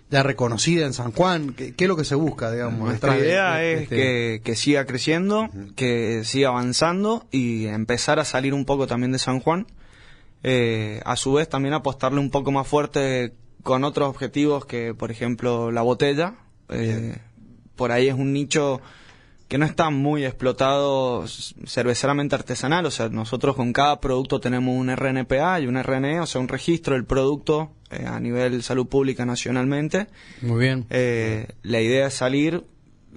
ya 0.10 0.24
reconocida 0.24 0.86
en 0.86 0.94
San 0.94 1.12
Juan? 1.12 1.54
¿Qué, 1.54 1.74
qué 1.76 1.86
es 1.86 1.88
lo 1.88 1.96
que 1.98 2.06
se 2.06 2.16
busca, 2.16 2.52
digamos? 2.52 2.80
Nuestra 2.80 3.14
de- 3.16 3.20
idea 3.20 3.56
de- 3.56 3.64
de 3.66 3.74
es 3.74 3.82
este- 3.84 3.96
que, 3.96 4.42
que 4.44 4.56
siga 4.56 4.86
creciendo, 4.86 5.50
que 5.76 6.24
siga 6.24 6.50
avanzando 6.50 7.26
y 7.32 7.66
empezar 7.68 8.20
a 8.20 8.26
salir 8.26 8.54
un 8.54 8.66
poco 8.66 8.88
también 8.88 9.12
de 9.12 9.20
San 9.20 9.40
Juan. 9.40 9.68
Eh, 10.44 11.02
a 11.06 11.16
su 11.16 11.34
vez 11.34 11.50
también 11.50 11.74
apostarle 11.74 12.20
un 12.20 12.30
poco 12.30 12.52
más 12.52 12.68
fuerte 12.68 13.34
con 13.64 13.84
otros 13.84 14.08
objetivos 14.10 14.66
que, 14.66 14.94
por 14.94 15.10
ejemplo, 15.10 15.72
la 15.72 15.82
botella. 15.82 16.36
Eh, 16.70 17.18
por 17.76 17.92
ahí 17.92 18.08
es 18.08 18.14
un 18.14 18.32
nicho 18.32 18.80
que 19.48 19.58
no 19.58 19.66
está 19.66 19.90
muy 19.90 20.24
explotado 20.26 21.26
cerveceramente 21.66 22.36
artesanal, 22.36 22.86
o 22.86 22.92
sea, 22.92 23.10
nosotros 23.10 23.56
con 23.56 23.74
cada 23.74 24.00
producto 24.02 24.40
tenemos 24.40 24.76
un 24.76 24.90
RNPA 24.96 25.60
y 25.60 25.68
un 25.68 25.78
RNE, 25.82 26.20
o 26.20 26.26
sea, 26.26 26.42
un 26.42 26.48
registro 26.48 26.94
del 26.96 27.06
producto 27.06 27.72
eh, 27.92 28.06
a 28.08 28.20
nivel 28.20 28.64
salud 28.64 28.88
pública 28.88 29.26
nacionalmente. 29.26 30.08
Muy 30.42 30.60
bien. 30.60 30.86
Eh, 30.90 31.48
la 31.64 31.82
idea 31.82 32.08
es 32.08 32.16
salir, 32.16 32.64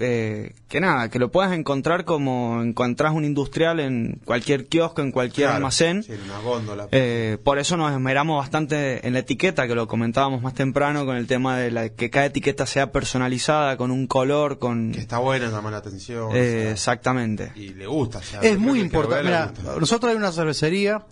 eh, 0.00 0.54
que 0.68 0.80
nada, 0.80 1.08
que 1.08 1.18
lo 1.18 1.32
puedas 1.32 1.52
encontrar 1.52 2.04
como 2.04 2.62
encontrás 2.62 3.12
un 3.12 3.24
industrial 3.24 3.80
en 3.80 4.20
cualquier 4.24 4.66
kiosco, 4.66 5.00
en 5.02 5.10
cualquier 5.10 5.46
Claro, 5.46 5.56
almacén. 5.56 6.02
Sí, 6.02 6.12
en 6.12 6.22
una 6.22 6.38
góndola. 6.38 6.88
Eh, 6.92 7.38
por 7.42 7.58
eso 7.58 7.76
nos 7.76 7.92
esmeramos 7.92 8.38
bastante 8.38 9.06
en 9.06 9.14
la 9.14 9.20
etiqueta, 9.20 9.66
que 9.66 9.74
lo 9.74 9.88
comentábamos 9.88 10.42
más 10.42 10.54
temprano, 10.54 11.04
con 11.04 11.16
el 11.16 11.26
tema 11.26 11.56
de 11.56 11.70
la, 11.70 11.88
que 11.88 12.10
cada 12.10 12.26
etiqueta 12.26 12.66
sea 12.66 12.92
personalizada, 12.92 13.76
con 13.76 13.90
un 13.90 14.06
color, 14.06 14.58
con... 14.58 14.92
que 14.92 15.00
está 15.00 15.18
buena, 15.18 15.50
llama 15.50 15.70
la 15.70 15.78
atención. 15.78 16.28
o 16.28 16.32
sea, 16.32 16.70
exactamente. 16.70 17.52
y 17.56 17.70
le 17.70 17.86
gusta. 17.86 18.18
o 18.18 18.22
sea, 18.22 18.40
Es 18.40 18.58
muy 18.58 18.80
importante. 18.80 19.24
Mira, 19.24 19.52
nosotros 19.80 20.10
hay 20.10 20.16
una 20.16 20.30
cervecería 20.30 21.04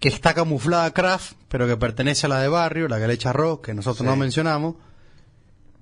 que 0.00 0.08
está 0.08 0.34
camuflada 0.34 0.92
craft, 0.92 1.32
pero 1.48 1.66
que 1.66 1.76
pertenece 1.76 2.26
a 2.26 2.28
la 2.28 2.40
de 2.40 2.48
barrio, 2.48 2.88
la 2.88 2.98
Galecha 2.98 3.32
Rock, 3.32 3.66
que 3.66 3.74
nosotros 3.74 4.00
Sí. 4.00 4.04
no 4.04 4.16
mencionamos, 4.16 4.74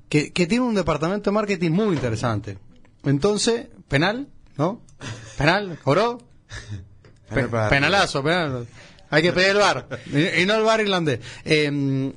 que, 0.09 0.33
que 0.33 0.47
tiene 0.47 0.65
un 0.65 0.75
departamento 0.75 1.31
de 1.31 1.35
marketing 1.35 1.71
muy 1.73 1.95
interesante. 1.95 2.59
Entonces, 3.05 3.67
penal, 3.89 4.29
¿no? 4.57 4.81
Penal, 5.37 5.79
cobró. 5.83 6.19
Pe- 7.35 7.49
penalazo, 7.69 8.23
penal. 8.23 8.67
Hay 9.11 9.23
que 9.23 9.33
pedir 9.33 9.51
el 9.51 9.57
bar. 9.59 9.89
y, 10.07 10.43
y 10.43 10.47
no 10.47 10.55
el 10.55 10.63
bar 10.63 10.81
irlandés. 10.81 11.21
Eh, 11.45 12.13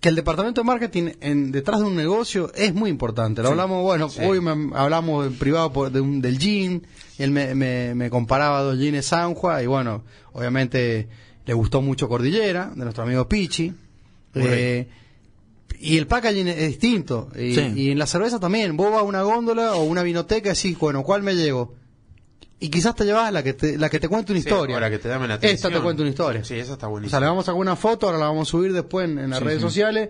que 0.00 0.08
el 0.10 0.16
departamento 0.16 0.60
de 0.60 0.66
marketing 0.66 1.12
en, 1.22 1.50
detrás 1.50 1.80
de 1.80 1.86
un 1.86 1.96
negocio 1.96 2.52
es 2.54 2.74
muy 2.74 2.90
importante. 2.90 3.42
Lo 3.42 3.48
hablamos, 3.48 3.82
bueno, 3.82 4.10
Sí. 4.10 4.20
hoy 4.22 4.38
me- 4.40 4.76
hablamos 4.76 5.26
en 5.26 5.34
privado 5.38 5.72
por- 5.72 5.90
de 5.90 6.00
un- 6.02 6.20
del 6.20 6.38
y 6.44 6.82
él 7.22 7.30
me, 7.30 7.54
me- 7.54 7.94
me 7.94 8.10
comparaba 8.10 8.60
dos 8.60 8.76
gines 8.78 9.06
Sanjua, 9.06 9.62
y 9.62 9.66
bueno, 9.66 10.04
obviamente 10.34 11.08
le 11.46 11.54
gustó 11.54 11.80
mucho 11.80 12.08
Cordillera, 12.08 12.70
de 12.74 12.84
nuestro 12.84 13.02
amigo 13.04 13.26
Pichi. 13.28 13.72
Eh, 14.34 14.86
y 15.80 15.98
el 15.98 16.06
packaging 16.06 16.48
es 16.48 16.68
distinto. 16.68 17.28
Y, 17.36 17.54
Sí. 17.54 17.72
y 17.74 17.90
en 17.90 17.98
la 17.98 18.06
cerveza 18.06 18.38
también. 18.40 18.76
Vos 18.76 18.90
vas 18.90 19.00
a 19.00 19.02
una 19.04 19.22
góndola 19.22 19.74
o 19.74 19.84
una 19.84 20.02
vinoteca 20.02 20.50
y 20.50 20.54
decís, 20.54 20.78
bueno, 20.78 21.02
¿cuál 21.02 21.22
me 21.22 21.34
llevo? 21.34 21.74
Y 22.60 22.68
quizás 22.70 22.94
te 22.94 23.04
llevas 23.04 23.30
la 23.32 23.42
que 23.42 23.52
te, 23.52 23.76
la 23.76 23.90
que 23.90 23.98
te 24.00 24.08
cuente 24.08 24.32
una 24.32 24.40
Sí, 24.40 24.48
historia. 24.48 24.76
o 24.76 24.80
la 24.80 24.88
que 24.88 24.98
te 24.98 25.08
llame 25.08 25.28
la 25.28 25.34
atención. 25.34 25.54
Esta 25.56 25.70
te 25.70 25.82
cuenta 25.84 26.02
una 26.02 26.10
historia. 26.10 26.44
Sí, 26.44 26.54
esa 26.54 26.74
está 26.74 26.86
O 26.86 26.90
buenísima. 26.90 27.10
sea, 27.18 27.20
le 27.20 27.26
vamos 27.26 27.44
a 27.44 27.46
sacar 27.46 27.60
una 27.60 27.76
foto, 27.76 28.06
ahora 28.06 28.18
la 28.18 28.26
vamos 28.26 28.48
a 28.48 28.50
subir 28.50 28.72
después 28.72 29.08
en, 29.10 29.18
en 29.18 29.30
las 29.30 29.40
Sí, 29.40 29.44
redes 29.44 29.60
sociales. 29.60 30.08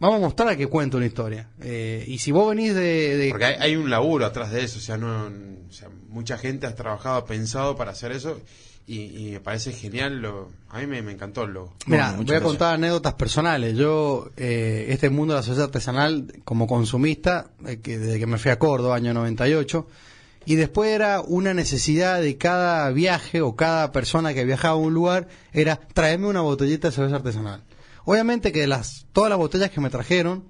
Vamos 0.00 0.16
a 0.16 0.20
mostrar 0.20 0.56
que 0.56 0.66
cuenta 0.66 0.96
una 0.96 1.06
historia. 1.06 1.50
Eh, 1.60 2.04
y 2.08 2.18
si 2.18 2.32
vos 2.32 2.48
venís 2.48 2.74
de... 2.74 3.16
de- 3.16 3.30
Porque 3.30 3.44
hay, 3.44 3.54
hay 3.60 3.76
un 3.76 3.90
laburo 3.90 4.24
atrás 4.24 4.50
de 4.50 4.64
eso, 4.64 4.78
o 4.78 4.82
sea, 4.82 4.96
no, 4.96 5.26
o 5.68 5.72
sea, 5.72 5.88
mucha 6.08 6.38
gente 6.38 6.66
ha 6.66 6.74
trabajado, 6.74 7.16
ha 7.16 7.24
pensado 7.26 7.76
para 7.76 7.90
hacer 7.92 8.12
eso 8.12 8.40
y, 8.86 9.28
y 9.28 9.30
me 9.32 9.40
parece 9.40 9.72
genial, 9.72 10.20
lo, 10.20 10.50
a 10.68 10.78
mí 10.78 10.86
me, 10.86 11.00
me 11.02 11.12
encantó 11.12 11.44
el 11.44 11.52
logo. 11.54 11.74
Mira, 11.86 12.08
Bueno, 12.10 12.16
voy 12.18 12.22
a 12.24 12.26
gracias. 12.38 12.42
contar 12.48 12.74
anécdotas 12.74 13.14
personales. 13.14 13.76
Yo, 13.76 14.30
eh, 14.36 14.86
este 14.90 15.08
mundo 15.10 15.34
de 15.34 15.38
la 15.40 15.42
sociedad 15.42 15.66
artesanal, 15.66 16.26
como 16.44 16.66
consumista, 16.66 17.46
eh, 17.66 17.80
que 17.80 17.98
desde 17.98 18.18
que 18.18 18.26
me 18.26 18.38
fui 18.38 18.50
a 18.50 18.58
Córdoba, 18.58 18.96
año 18.96 19.14
98, 19.14 19.86
y 20.46 20.56
después 20.56 20.90
era 20.90 21.22
una 21.22 21.54
necesidad 21.54 22.20
de 22.20 22.36
cada 22.36 22.90
viaje 22.90 23.40
o 23.40 23.56
cada 23.56 23.90
persona 23.92 24.34
que 24.34 24.44
viajaba 24.44 24.74
a 24.74 24.76
un 24.76 24.92
lugar, 24.92 25.28
era 25.54 25.76
traerme 25.94 26.26
una 26.26 26.42
botellita 26.42 26.88
de 26.88 26.94
cerveza 26.94 27.16
artesanal. 27.16 27.62
Obviamente 28.04 28.52
que 28.52 28.66
las, 28.66 29.06
todas 29.14 29.30
las 29.30 29.38
botellas 29.38 29.70
que 29.70 29.80
me 29.80 29.88
trajeron, 29.88 30.44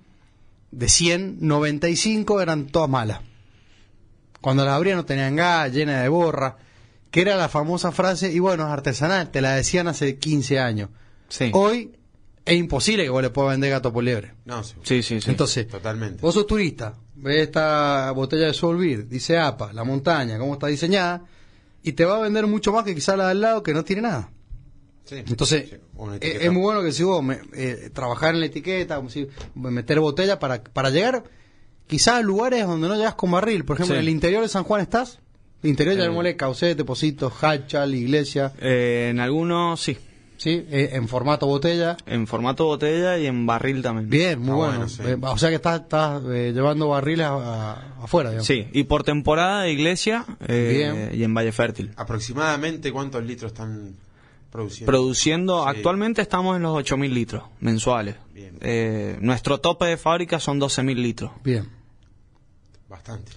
de 0.72 0.88
100, 0.88 1.36
95 1.40 2.40
eran 2.40 2.66
todas 2.66 2.90
malas. 2.90 3.20
Cuando 4.40 4.64
las 4.64 4.74
abría 4.74 4.96
no 4.96 5.04
tenían 5.04 5.36
gas, 5.36 5.72
llena 5.72 6.02
de 6.02 6.08
borra, 6.08 6.56
que 7.14 7.20
era 7.20 7.36
la 7.36 7.48
famosa 7.48 7.92
frase, 7.92 8.32
y 8.32 8.40
bueno, 8.40 8.64
es 8.64 8.70
artesanal, 8.70 9.30
te 9.30 9.40
la 9.40 9.54
decían 9.54 9.86
hace 9.86 10.18
15 10.18 10.58
años. 10.58 10.90
Sí. 11.28 11.52
Hoy 11.54 11.92
es 12.44 12.56
imposible 12.56 13.04
que 13.04 13.08
vos 13.10 13.22
le 13.22 13.30
puedas 13.30 13.52
vender 13.52 13.70
gato 13.70 13.92
por 13.92 14.02
liebre. 14.02 14.34
No, 14.44 14.64
sí. 14.64 14.74
Sí, 14.82 15.00
sí, 15.04 15.20
sí. 15.20 15.30
Entonces, 15.30 15.68
Totalmente. 15.68 16.20
vos 16.20 16.34
sos 16.34 16.44
turista, 16.44 16.96
ves 17.14 17.42
esta 17.42 18.10
botella 18.10 18.46
de 18.48 18.52
Solvir, 18.52 19.06
dice 19.06 19.38
APA, 19.38 19.72
la 19.72 19.84
montaña, 19.84 20.38
cómo 20.40 20.54
está 20.54 20.66
diseñada, 20.66 21.22
y 21.84 21.92
te 21.92 22.04
va 22.04 22.16
a 22.16 22.20
vender 22.20 22.48
mucho 22.48 22.72
más 22.72 22.82
que 22.84 22.96
quizá 22.96 23.16
la 23.16 23.26
de 23.26 23.30
al 23.30 23.40
lado 23.40 23.62
que 23.62 23.74
no 23.74 23.84
tiene 23.84 24.02
nada. 24.02 24.32
Sí. 25.04 25.14
Entonces, 25.24 25.70
Sí, 25.70 25.76
es, 26.20 26.50
muy 26.50 26.62
bueno 26.62 26.82
que 26.82 26.90
si 26.90 27.04
vos 27.04 27.22
me- 27.22 27.38
eh, 27.54 27.90
trabajar 27.94 28.34
en 28.34 28.40
la 28.40 28.46
etiqueta, 28.46 28.96
como 28.96 29.08
si, 29.08 29.28
meter 29.54 30.00
botella 30.00 30.40
para, 30.40 30.64
para 30.64 30.90
llegar 30.90 31.22
quizás 31.86 32.14
a 32.16 32.22
lugares 32.22 32.66
donde 32.66 32.88
no 32.88 32.96
llegas 32.96 33.14
con 33.14 33.30
barril. 33.30 33.64
Por 33.64 33.76
ejemplo, 33.76 33.94
Sí. 33.94 33.98
en 34.00 34.06
el 34.06 34.08
interior 34.08 34.42
de 34.42 34.48
San 34.48 34.64
Juan 34.64 34.80
estás. 34.80 35.20
Interior 35.64 35.96
ya 35.96 36.04
Eh. 36.04 36.10
mole 36.10 36.36
Caucete, 36.36 36.84
Positos, 36.84 37.32
Hachal, 37.42 37.94
Iglesia, 37.94 38.52
Eh, 38.60 39.08
en 39.10 39.18
algunos 39.20 39.80
sí, 39.80 39.96
¿sí? 40.36 40.64
Eh, 40.70 40.90
en 40.92 41.08
formato 41.08 41.46
botella. 41.46 41.96
en 42.06 42.26
formato 42.26 42.64
botella 42.66 43.18
y 43.18 43.26
en 43.26 43.46
barril 43.46 43.82
también. 43.82 44.08
Bien, 44.10 44.38
muy 44.40 44.50
Ah, 44.52 44.54
bueno. 44.54 44.72
bueno, 44.74 44.88
sí. 44.88 45.02
Eh, 45.04 45.16
o 45.20 45.38
sea 45.38 45.48
que 45.48 45.56
estás, 45.56 45.80
estás 45.82 46.22
eh, 46.30 46.52
llevando 46.54 46.88
barriles 46.88 47.26
a- 47.26 47.72
a- 47.72 48.04
afuera, 48.04 48.30
digamos. 48.30 48.46
Sí, 48.46 48.66
y 48.72 48.84
por 48.84 49.02
temporada 49.04 49.62
de 49.62 49.72
iglesia 49.72 50.24
eh, 50.46 51.08
Bien. 51.10 51.20
y 51.20 51.24
en 51.24 51.34
Valle 51.34 51.52
Fértil. 51.52 51.92
Aproximadamente 51.96 52.92
cuántos 52.92 53.24
litros 53.24 53.52
están 53.52 53.96
produciendo. 54.50 54.86
Produciendo, 54.92 55.62
Sí. 55.64 55.70
actualmente 55.70 56.22
estamos 56.22 56.56
en 56.56 56.62
los 56.62 56.76
8.000 56.76 57.12
litros 57.12 57.42
mensuales. 57.60 58.14
Bien. 58.32 58.56
Eh, 58.60 59.16
nuestro 59.20 59.58
tope 59.58 59.86
de 59.86 59.96
fábrica 59.96 60.38
son 60.38 60.58
12.000 60.60 61.00
litros. 61.02 61.30
Bien. 61.42 61.68
Bastante. 62.88 63.32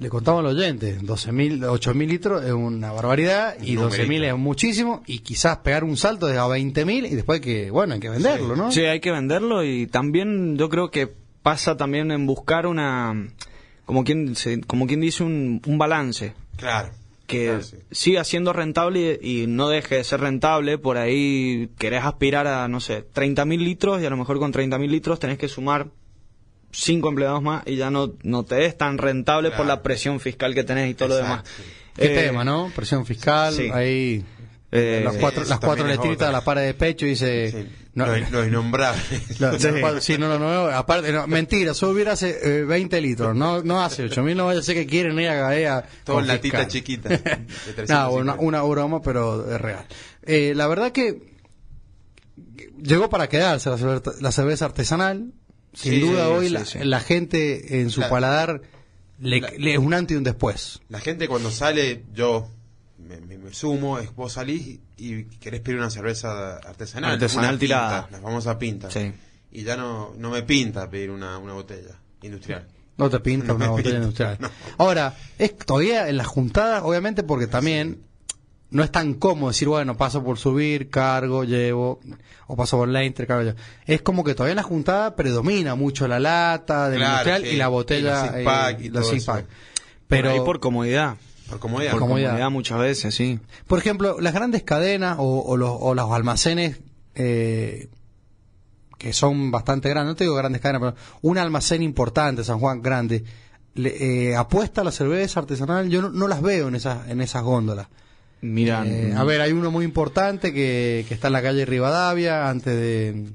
Le 0.00 0.08
contamos 0.08 0.40
al 0.40 0.56
oyente, 0.56 0.98
12.000, 0.98 1.60
8.000 1.60 2.06
litros 2.08 2.42
es 2.44 2.52
una 2.52 2.90
barbaridad 2.90 3.56
y 3.62 3.76
Un 3.76 3.84
12.000 3.84 4.02
numerito. 4.02 4.24
es 4.24 4.38
muchísimo 4.38 5.02
y 5.06 5.18
quizás 5.18 5.58
pegar 5.58 5.84
un 5.84 5.98
salto 5.98 6.26
de 6.26 6.38
a 6.38 6.44
20.000 6.46 7.10
y 7.10 7.14
después 7.14 7.40
que, 7.42 7.70
bueno, 7.70 7.92
hay 7.94 8.00
que 8.00 8.08
venderlo, 8.08 8.56
¿no? 8.56 8.72
Sí, 8.72 8.80
hay 8.80 9.00
que 9.00 9.10
venderlo 9.12 9.62
y 9.62 9.86
también 9.88 10.56
yo 10.56 10.70
creo 10.70 10.90
que 10.90 11.12
pasa 11.42 11.76
también 11.76 12.10
en 12.12 12.26
buscar 12.26 12.66
una, 12.66 13.28
como 13.84 14.02
quien, 14.02 14.34
como 14.66 14.86
quien 14.86 15.00
dice, 15.02 15.22
un, 15.22 15.60
un 15.66 15.76
balance. 15.78 16.32
Claro. 16.56 16.90
que 17.26 17.44
Claro, 17.48 17.62
sí. 17.62 17.76
siga 17.90 18.24
siendo 18.24 18.54
rentable 18.54 19.18
y, 19.22 19.42
y 19.42 19.46
no 19.46 19.68
deje 19.68 19.96
de 19.96 20.04
ser 20.04 20.20
rentable, 20.20 20.78
por 20.78 20.96
ahí 20.96 21.68
querés 21.78 22.04
aspirar 22.04 22.46
a, 22.46 22.68
no 22.68 22.80
sé, 22.80 23.04
30.000 23.14 23.58
litros 23.58 24.00
y 24.00 24.06
a 24.06 24.10
lo 24.10 24.16
mejor 24.16 24.38
con 24.38 24.50
30.000 24.52 24.88
litros 24.88 25.20
tenés 25.20 25.36
que 25.36 25.48
sumar 25.48 25.88
cinco 26.72 27.08
empleados 27.08 27.42
más 27.42 27.62
y 27.66 27.76
ya 27.76 27.90
no, 27.90 28.12
no 28.22 28.44
te 28.44 28.64
es 28.66 28.76
tan 28.78 28.98
rentable 28.98 29.50
por 29.50 29.66
la 29.66 29.82
presión 29.82 30.20
fiscal 30.20 30.54
que 30.54 30.64
tenés 30.64 30.90
y 30.90 30.94
todo 30.94 31.08
lo 31.08 31.16
demás. 31.16 31.42
Qué 31.96 32.06
Eh, 32.14 32.26
tema, 32.28 32.44
¿no? 32.44 32.70
Presión 32.74 33.04
fiscal, 33.04 33.52
sí. 33.54 33.68
ahí 33.72 34.24
eh, 34.72 35.02
las 35.04 35.16
cuatro, 35.16 35.42
las 35.44 35.58
cuatro 35.58 35.86
letritas 35.86 36.28
de 36.28 36.32
la 36.32 36.44
pared 36.44 36.64
de 36.66 36.74
pecho 36.74 37.04
y 37.04 37.10
dice... 37.10 37.50
Sí, 37.50 37.68
no, 37.94 38.06
los, 38.06 38.30
los 38.30 38.46
innombrables. 38.46 39.40
la- 39.40 39.58
Sí. 40.00 40.16
no, 40.16 40.28
no, 40.28 40.38
no, 40.38 40.66
aparte, 40.68 41.10
no, 41.10 41.26
mentira, 41.26 41.74
solo 41.74 41.92
hubiera 41.92 42.12
hace 42.12 42.60
eh, 42.60 42.64
20 42.64 43.00
litros, 43.00 43.34
no, 43.34 43.64
no 43.64 43.82
hace 43.82 44.04
8.000, 44.06 44.36
no 44.36 44.46
vaya 44.46 44.60
a 44.60 44.62
ser 44.62 44.76
que 44.76 44.86
quieren 44.86 45.18
ir 45.18 45.28
a 45.28 45.34
Gaea. 45.34 45.84
Todo 46.04 46.14
con 46.16 46.24
en 46.24 46.28
latita 46.28 46.68
chiquita, 46.68 47.08
de 47.08 47.18
350. 47.18 47.94
no, 47.94 48.12
una, 48.12 48.34
una 48.34 48.62
broma, 48.62 49.02
pero 49.02 49.52
es 49.52 49.60
real. 49.60 49.84
Eh, 50.22 50.52
la 50.54 50.68
verdad 50.68 50.92
que 50.92 51.34
llegó 52.80 53.08
para 53.10 53.28
quedarse 53.28 53.70
la 53.70 53.76
cerveza, 53.78 54.12
la 54.20 54.32
cerveza 54.32 54.64
artesanal. 54.66 55.32
Sin 55.72 55.92
Sí, 55.92 56.00
duda 56.00 56.26
sí, 56.26 56.30
hoy 56.32 56.46
sí, 56.48 56.52
la, 56.52 56.64
sí. 56.64 56.78
la 56.82 57.00
gente 57.00 57.80
en 57.80 57.90
su 57.90 58.00
La- 58.00 58.08
paladar 58.08 58.60
le, 59.20 59.40
la- 59.40 59.50
le 59.50 59.72
es 59.74 59.78
un 59.78 59.94
antes 59.94 60.14
y 60.14 60.18
un 60.18 60.24
después. 60.24 60.80
La 60.88 60.98
gente 61.00 61.28
cuando 61.28 61.50
sale, 61.50 62.04
yo 62.12 62.48
me, 62.98 63.20
me- 63.20 63.38
me 63.38 63.52
sumo, 63.52 63.98
es 63.98 64.14
vos 64.14 64.32
salís 64.32 64.66
y, 64.66 64.80
y 64.96 65.24
querés 65.38 65.60
pedir 65.60 65.78
una 65.78 65.90
cerveza 65.90 66.56
artesanal. 66.56 67.12
Artesanal 67.12 67.50
una 67.50 67.58
tirada. 67.58 68.02
pinta, 68.06 68.16
la 68.16 68.22
famosa 68.22 68.58
pinta. 68.58 68.90
Sí. 68.90 69.12
Y 69.52 69.62
ya 69.64 69.76
no, 69.76 70.12
no 70.16 70.30
me 70.30 70.42
pinta 70.42 70.88
pedir 70.90 71.10
una, 71.10 71.38
una 71.38 71.52
botella 71.54 71.98
industrial. 72.22 72.66
No 72.98 73.08
te 73.10 73.20
pinta 73.20 73.46
No 73.48 73.54
una 73.56 73.68
botella 73.68 73.90
pinta, 74.00 74.02
industrial. 74.04 74.36
no. 74.40 74.50
Ahora, 74.78 75.16
es 75.38 75.56
todavía 75.56 76.08
en 76.08 76.16
las 76.16 76.26
juntadas, 76.26 76.82
obviamente 76.84 77.22
porque 77.22 77.46
también 77.46 78.02
no 78.70 78.82
es 78.82 78.92
tan 78.92 79.14
cómodo 79.14 79.50
decir, 79.50 79.68
bueno, 79.68 79.96
paso 79.96 80.22
por 80.22 80.38
subir, 80.38 80.90
cargo, 80.90 81.44
llevo, 81.44 82.00
o 82.46 82.56
paso 82.56 82.76
por 82.78 82.88
la 82.88 83.04
inter, 83.04 83.26
cargo, 83.26 83.42
llevo. 83.42 83.58
Es 83.86 84.02
como 84.02 84.24
que 84.24 84.34
todavía 84.34 84.52
en 84.52 84.56
la 84.56 84.62
juntada 84.62 85.16
predomina 85.16 85.74
mucho 85.74 86.06
la 86.06 86.20
lata 86.20 86.88
del 86.88 86.98
Claro, 86.98 87.12
industrial 87.12 87.46
y 87.46 87.56
la 87.56 87.68
botella 87.68 88.76
y 88.80 88.90
todo. 88.90 89.02
Pero, 90.06 90.28
por 90.28 90.38
ahí 90.38 90.44
por 90.44 90.60
comodidad. 90.60 91.16
Por 91.48 91.58
comodidad. 91.58 91.90
Por 91.92 92.00
comodidad. 92.00 92.30
comodidad 92.30 92.50
muchas 92.50 92.78
veces, 92.78 93.14
sí. 93.14 93.40
por 93.66 93.78
ejemplo, 93.78 94.20
las 94.20 94.34
grandes 94.34 94.62
cadenas 94.62 95.16
o, 95.18 95.40
o 95.40 95.56
los, 95.56 95.70
o 95.78 95.94
los 95.94 96.12
almacenes 96.12 96.80
eh, 97.14 97.88
que 98.98 99.12
son 99.12 99.50
bastante 99.50 99.88
grandes, 99.88 100.12
no 100.12 100.16
te 100.16 100.24
digo 100.24 100.36
grandes 100.36 100.60
cadenas, 100.60 100.80
pero 100.80 100.94
un 101.22 101.38
almacén 101.38 101.82
importante, 101.82 102.44
San 102.44 102.60
Juan 102.60 102.82
grande, 102.82 103.24
le, 103.74 104.30
eh, 104.30 104.36
apuesta 104.36 104.82
a 104.82 104.84
la 104.84 104.92
cerveza 104.92 105.40
artesanal, 105.40 105.88
yo 105.88 106.02
no, 106.02 106.10
no 106.10 106.28
las 106.28 106.42
veo 106.42 106.68
en 106.68 106.74
esas, 106.74 107.08
en 107.08 107.20
esas 107.20 107.42
góndolas. 107.42 107.88
Mira, 108.42 108.84
Eh, 108.86 109.12
a 109.16 109.24
ver, 109.24 109.40
hay 109.40 109.52
uno 109.52 109.70
muy 109.70 109.84
importante 109.84 110.52
que, 110.54 111.04
que 111.08 111.14
está 111.14 111.26
en 111.26 111.34
la 111.34 111.42
calle 111.42 111.64
Rivadavia, 111.66 112.48
antes 112.48 112.74
de... 112.74 113.26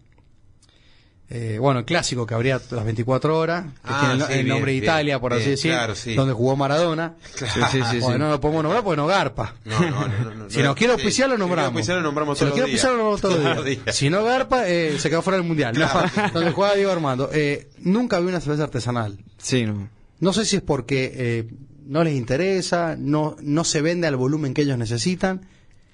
eh, 1.30 1.58
bueno, 1.60 1.80
el 1.80 1.86
clásico 1.86 2.26
que 2.28 2.34
abría 2.36 2.62
las 2.72 2.84
24 2.86 3.38
horas, 3.38 3.66
que 3.66 3.72
Ah, 3.84 3.98
tiene 4.00 4.14
el, 4.14 4.20
no- 4.20 4.26
sí, 4.28 4.34
el 4.34 4.44
bien, 4.44 4.56
nombre 4.56 4.72
de 4.74 4.78
Italia, 4.78 5.20
por 5.20 5.34
así 5.34 5.50
decir, 5.52 5.72
claro, 5.72 5.96
sí. 5.96 6.14
donde 6.14 6.34
jugó 6.34 6.56
Maradona. 6.56 7.16
Claro. 7.36 7.68
Sí, 7.92 8.00
Bueno, 8.00 8.26
no 8.26 8.30
lo 8.32 8.40
podemos 8.42 8.64
nombrar 8.64 8.84
porque 8.84 8.98
no 8.98 9.08
garpa. 9.08 9.56
No, 9.66 9.80
no, 9.80 10.08
no, 10.08 10.36
no, 10.36 10.50
Si 10.50 10.60
no, 10.60 10.66
nos 10.66 10.76
quiere 10.76 10.94
auspiciar, 10.94 11.30
lo 11.30 11.36
si 11.36 11.40
nombramos. 11.40 11.72
auspiciar, 11.72 11.98
lo 11.98 12.04
nombramos 12.04 12.38
Si 12.38 12.46
nos 12.46 12.54
todos 12.54 12.62
los 12.62 12.70
días. 12.72 12.84
lo 12.84 12.90
nombramos 12.98 13.22
todos 13.22 13.56
los 13.58 13.66
días. 13.66 13.96
Si 13.96 14.10
no 14.10 14.24
garpa, 14.24 14.68
eh, 14.70 14.98
se 15.00 15.10
quedó 15.10 15.22
fuera 15.22 15.38
del 15.38 15.48
mundial. 15.48 15.76
No, 15.78 15.88
donde 16.34 16.52
juega 16.52 16.76
Diego 16.76 16.92
Armando. 16.92 17.30
Eh, 17.34 17.70
nunca 17.80 18.20
vi 18.20 18.28
una 18.28 18.40
cerveza 18.42 18.64
artesanal. 18.64 19.18
sí, 19.38 19.66
no. 19.66 19.90
No 20.20 20.32
sé 20.32 20.46
si 20.46 20.56
es 20.56 20.62
porque 20.62 21.12
eh, 21.14 21.48
no 21.86 22.04
les 22.04 22.16
interesa, 22.16 22.96
no, 22.98 23.36
no 23.42 23.64
se 23.64 23.82
vende 23.82 24.08
al 24.08 24.16
volumen 24.16 24.54
que 24.54 24.64
ellos 24.64 24.78
necesitan, 24.78 25.48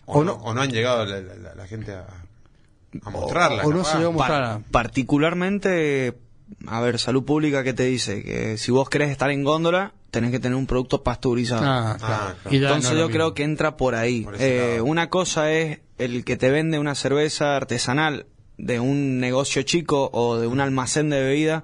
O, 0.06 0.24
no, 0.24 0.34
o 0.34 0.54
no 0.54 0.62
han 0.62 0.72
llegado 0.72 1.06
la, 1.06 1.22
la- 1.22 1.56
la 1.56 1.68
gente 1.68 1.94
a, 1.94 2.06
a 3.04 3.10
mostrarla. 3.10 3.64
o 3.64 3.72
no 3.72 3.84
se 3.86 3.98
llegó 3.98 4.10
a 4.10 4.14
mostrar. 4.14 4.60
Pa- 4.60 4.64
particularmente, 4.72 6.18
a 6.68 6.82
ver, 6.82 7.00
salud 7.00 7.24
pública 7.24 7.64
que 7.64 7.74
te 7.74 7.84
dice 7.84 8.24
que 8.24 8.58
si 8.58 8.72
vos 8.72 8.90
querés 8.90 9.10
estar 9.10 9.30
en 9.32 9.44
góndola, 9.44 9.94
tenés 10.12 10.32
que 10.32 10.40
tener 10.40 10.56
un 10.58 10.68
producto 10.68 11.04
pasteurizado. 11.04 11.64
Ah, 11.66 11.96
claro. 11.98 12.14
Ah, 12.16 12.36
claro. 12.42 12.56
Y 12.56 12.60
ya 12.60 12.68
Entonces 12.68 12.92
no 12.94 13.00
yo 13.00 13.10
creo 13.10 13.34
que 13.34 13.44
entra 13.44 13.78
por 13.78 13.96
ahí. 13.96 14.22
Por 14.24 14.36
Eh, 14.40 14.82
una 14.82 15.10
cosa 15.10 15.52
es 15.52 15.80
el 15.98 16.26
que 16.26 16.36
te 16.36 16.50
vende 16.52 16.80
una 16.80 16.96
cerveza 16.96 17.56
artesanal 17.56 18.26
de 18.58 18.80
un 18.80 19.20
negocio 19.20 19.62
chico 19.64 20.10
o 20.14 20.38
de 20.38 20.48
un 20.48 20.60
almacén 20.60 21.10
de 21.10 21.22
bebida 21.22 21.64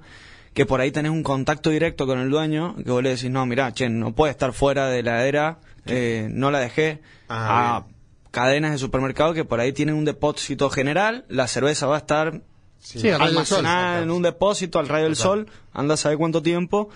que 0.58 0.66
por 0.66 0.80
ahí 0.80 0.90
tenés 0.90 1.12
un 1.12 1.22
contacto 1.22 1.70
directo 1.70 2.04
con 2.04 2.18
el 2.18 2.30
dueño 2.30 2.74
que 2.84 2.90
vos 2.90 3.00
le 3.00 3.10
decís, 3.10 3.30
no, 3.30 3.46
mira, 3.46 3.70
che, 3.72 3.88
no 3.88 4.12
puede 4.12 4.32
estar 4.32 4.52
fuera 4.52 4.88
de 4.88 5.04
la 5.04 5.12
heladera, 5.12 5.58
eh, 5.86 6.26
no 6.32 6.50
la 6.50 6.58
dejé. 6.58 7.00
Ah, 7.28 7.76
a 7.76 7.86
cadenas 8.32 8.72
de 8.72 8.78
supermercado 8.78 9.34
que 9.34 9.44
por 9.44 9.60
ahí 9.60 9.72
tienen 9.72 9.94
un 9.94 10.04
depósito 10.04 10.68
general, 10.68 11.24
la 11.28 11.46
cerveza 11.46 11.86
va 11.86 11.94
a 11.94 11.98
estar 11.98 12.40
Sí. 12.80 12.98
Sí, 12.98 13.08
al 13.08 13.20
rayo 13.20 13.36
del 13.36 13.46
sol. 13.46 13.58
almacenada 13.58 14.02
en 14.02 14.10
un 14.10 14.22
depósito 14.22 14.80
al 14.80 14.88
rayo 14.88 15.04
del 15.04 15.14
sol, 15.14 15.46
anda 15.72 15.94
a 15.94 15.96
saber 15.96 16.18
cuánto 16.18 16.42
tiempo, 16.42 16.88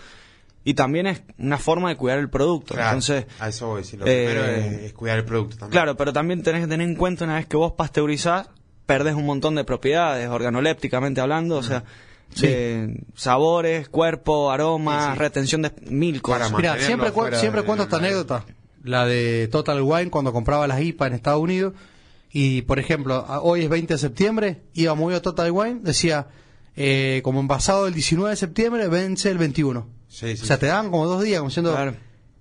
y 0.64 0.74
también 0.74 1.06
es 1.06 1.22
una 1.38 1.56
forma 1.58 1.88
de 1.88 1.96
cuidar 1.96 2.18
el 2.18 2.30
producto. 2.30 2.74
Claro, 2.74 2.88
Entonces, 2.90 3.26
a 3.38 3.48
eso 3.48 3.68
voy. 3.68 3.84
sí, 3.84 3.96
lo 3.96 4.04
eh, 4.08 4.24
primero 4.26 4.44
es, 4.44 4.82
es 4.86 4.92
cuidar 4.92 5.18
el 5.18 5.24
producto 5.24 5.56
también. 5.56 5.70
claro, 5.72 5.96
pero 5.96 6.12
también 6.12 6.42
tenés 6.42 6.62
que 6.62 6.66
tener 6.68 6.88
en 6.88 6.96
cuenta 6.96 7.24
una 7.24 7.36
vez 7.36 7.46
que 7.46 7.56
vos 7.56 7.72
pasteurizás, 7.74 8.48
perdés 8.86 9.14
un 9.14 9.24
montón 9.26 9.54
de 9.54 9.62
propiedades, 9.62 10.28
organolépticamente 10.28 11.20
hablando, 11.20 11.58
o 11.58 11.62
sea, 11.62 11.84
Sí. 12.34 12.46
de 12.46 13.04
sabores, 13.14 13.88
cuerpo, 13.88 14.50
aromas, 14.50 15.04
Sí, 15.06 15.12
sí. 15.12 15.18
retención 15.18 15.62
de 15.62 15.72
mil 15.90 16.20
cosas. 16.22 16.52
Mira, 16.52 16.78
siempre, 16.78 17.10
cu- 17.12 17.26
siempre 17.34 17.60
de 17.62 17.66
cuento 17.66 17.84
esta 17.84 17.98
la- 17.98 18.06
anécdota, 18.06 18.44
la 18.84 19.06
de 19.06 19.48
Total 19.50 19.80
Wine 19.82 20.10
cuando 20.10 20.32
compraba 20.32 20.66
las 20.66 20.80
IPA 20.80 21.06
en 21.08 21.12
Estados 21.14 21.40
Unidos. 21.42 21.74
Y, 22.34 22.62
por 22.62 22.78
ejemplo, 22.78 23.24
hoy 23.42 23.62
es 23.64 23.68
20 23.68 23.94
de 23.94 23.98
septiembre, 23.98 24.62
íbamos 24.72 25.12
a 25.12 25.20
Total 25.20 25.50
Wine, 25.50 25.80
decía, 25.82 26.28
eh, 26.76 27.20
como 27.22 27.40
envasado 27.40 27.86
el 27.86 27.92
19 27.94 28.30
de 28.30 28.36
septiembre, 28.36 28.88
vence 28.88 29.30
el 29.30 29.36
21. 29.38 29.86
Sí, 30.08 30.36
sí. 30.36 30.42
O 30.42 30.46
sea, 30.46 30.58
te 30.58 30.66
daban 30.66 30.90
como 30.90 31.06
dos 31.06 31.22
días, 31.22 31.40
como 31.40 31.50
diciendo, 31.50 31.72
Claro. 31.74 31.94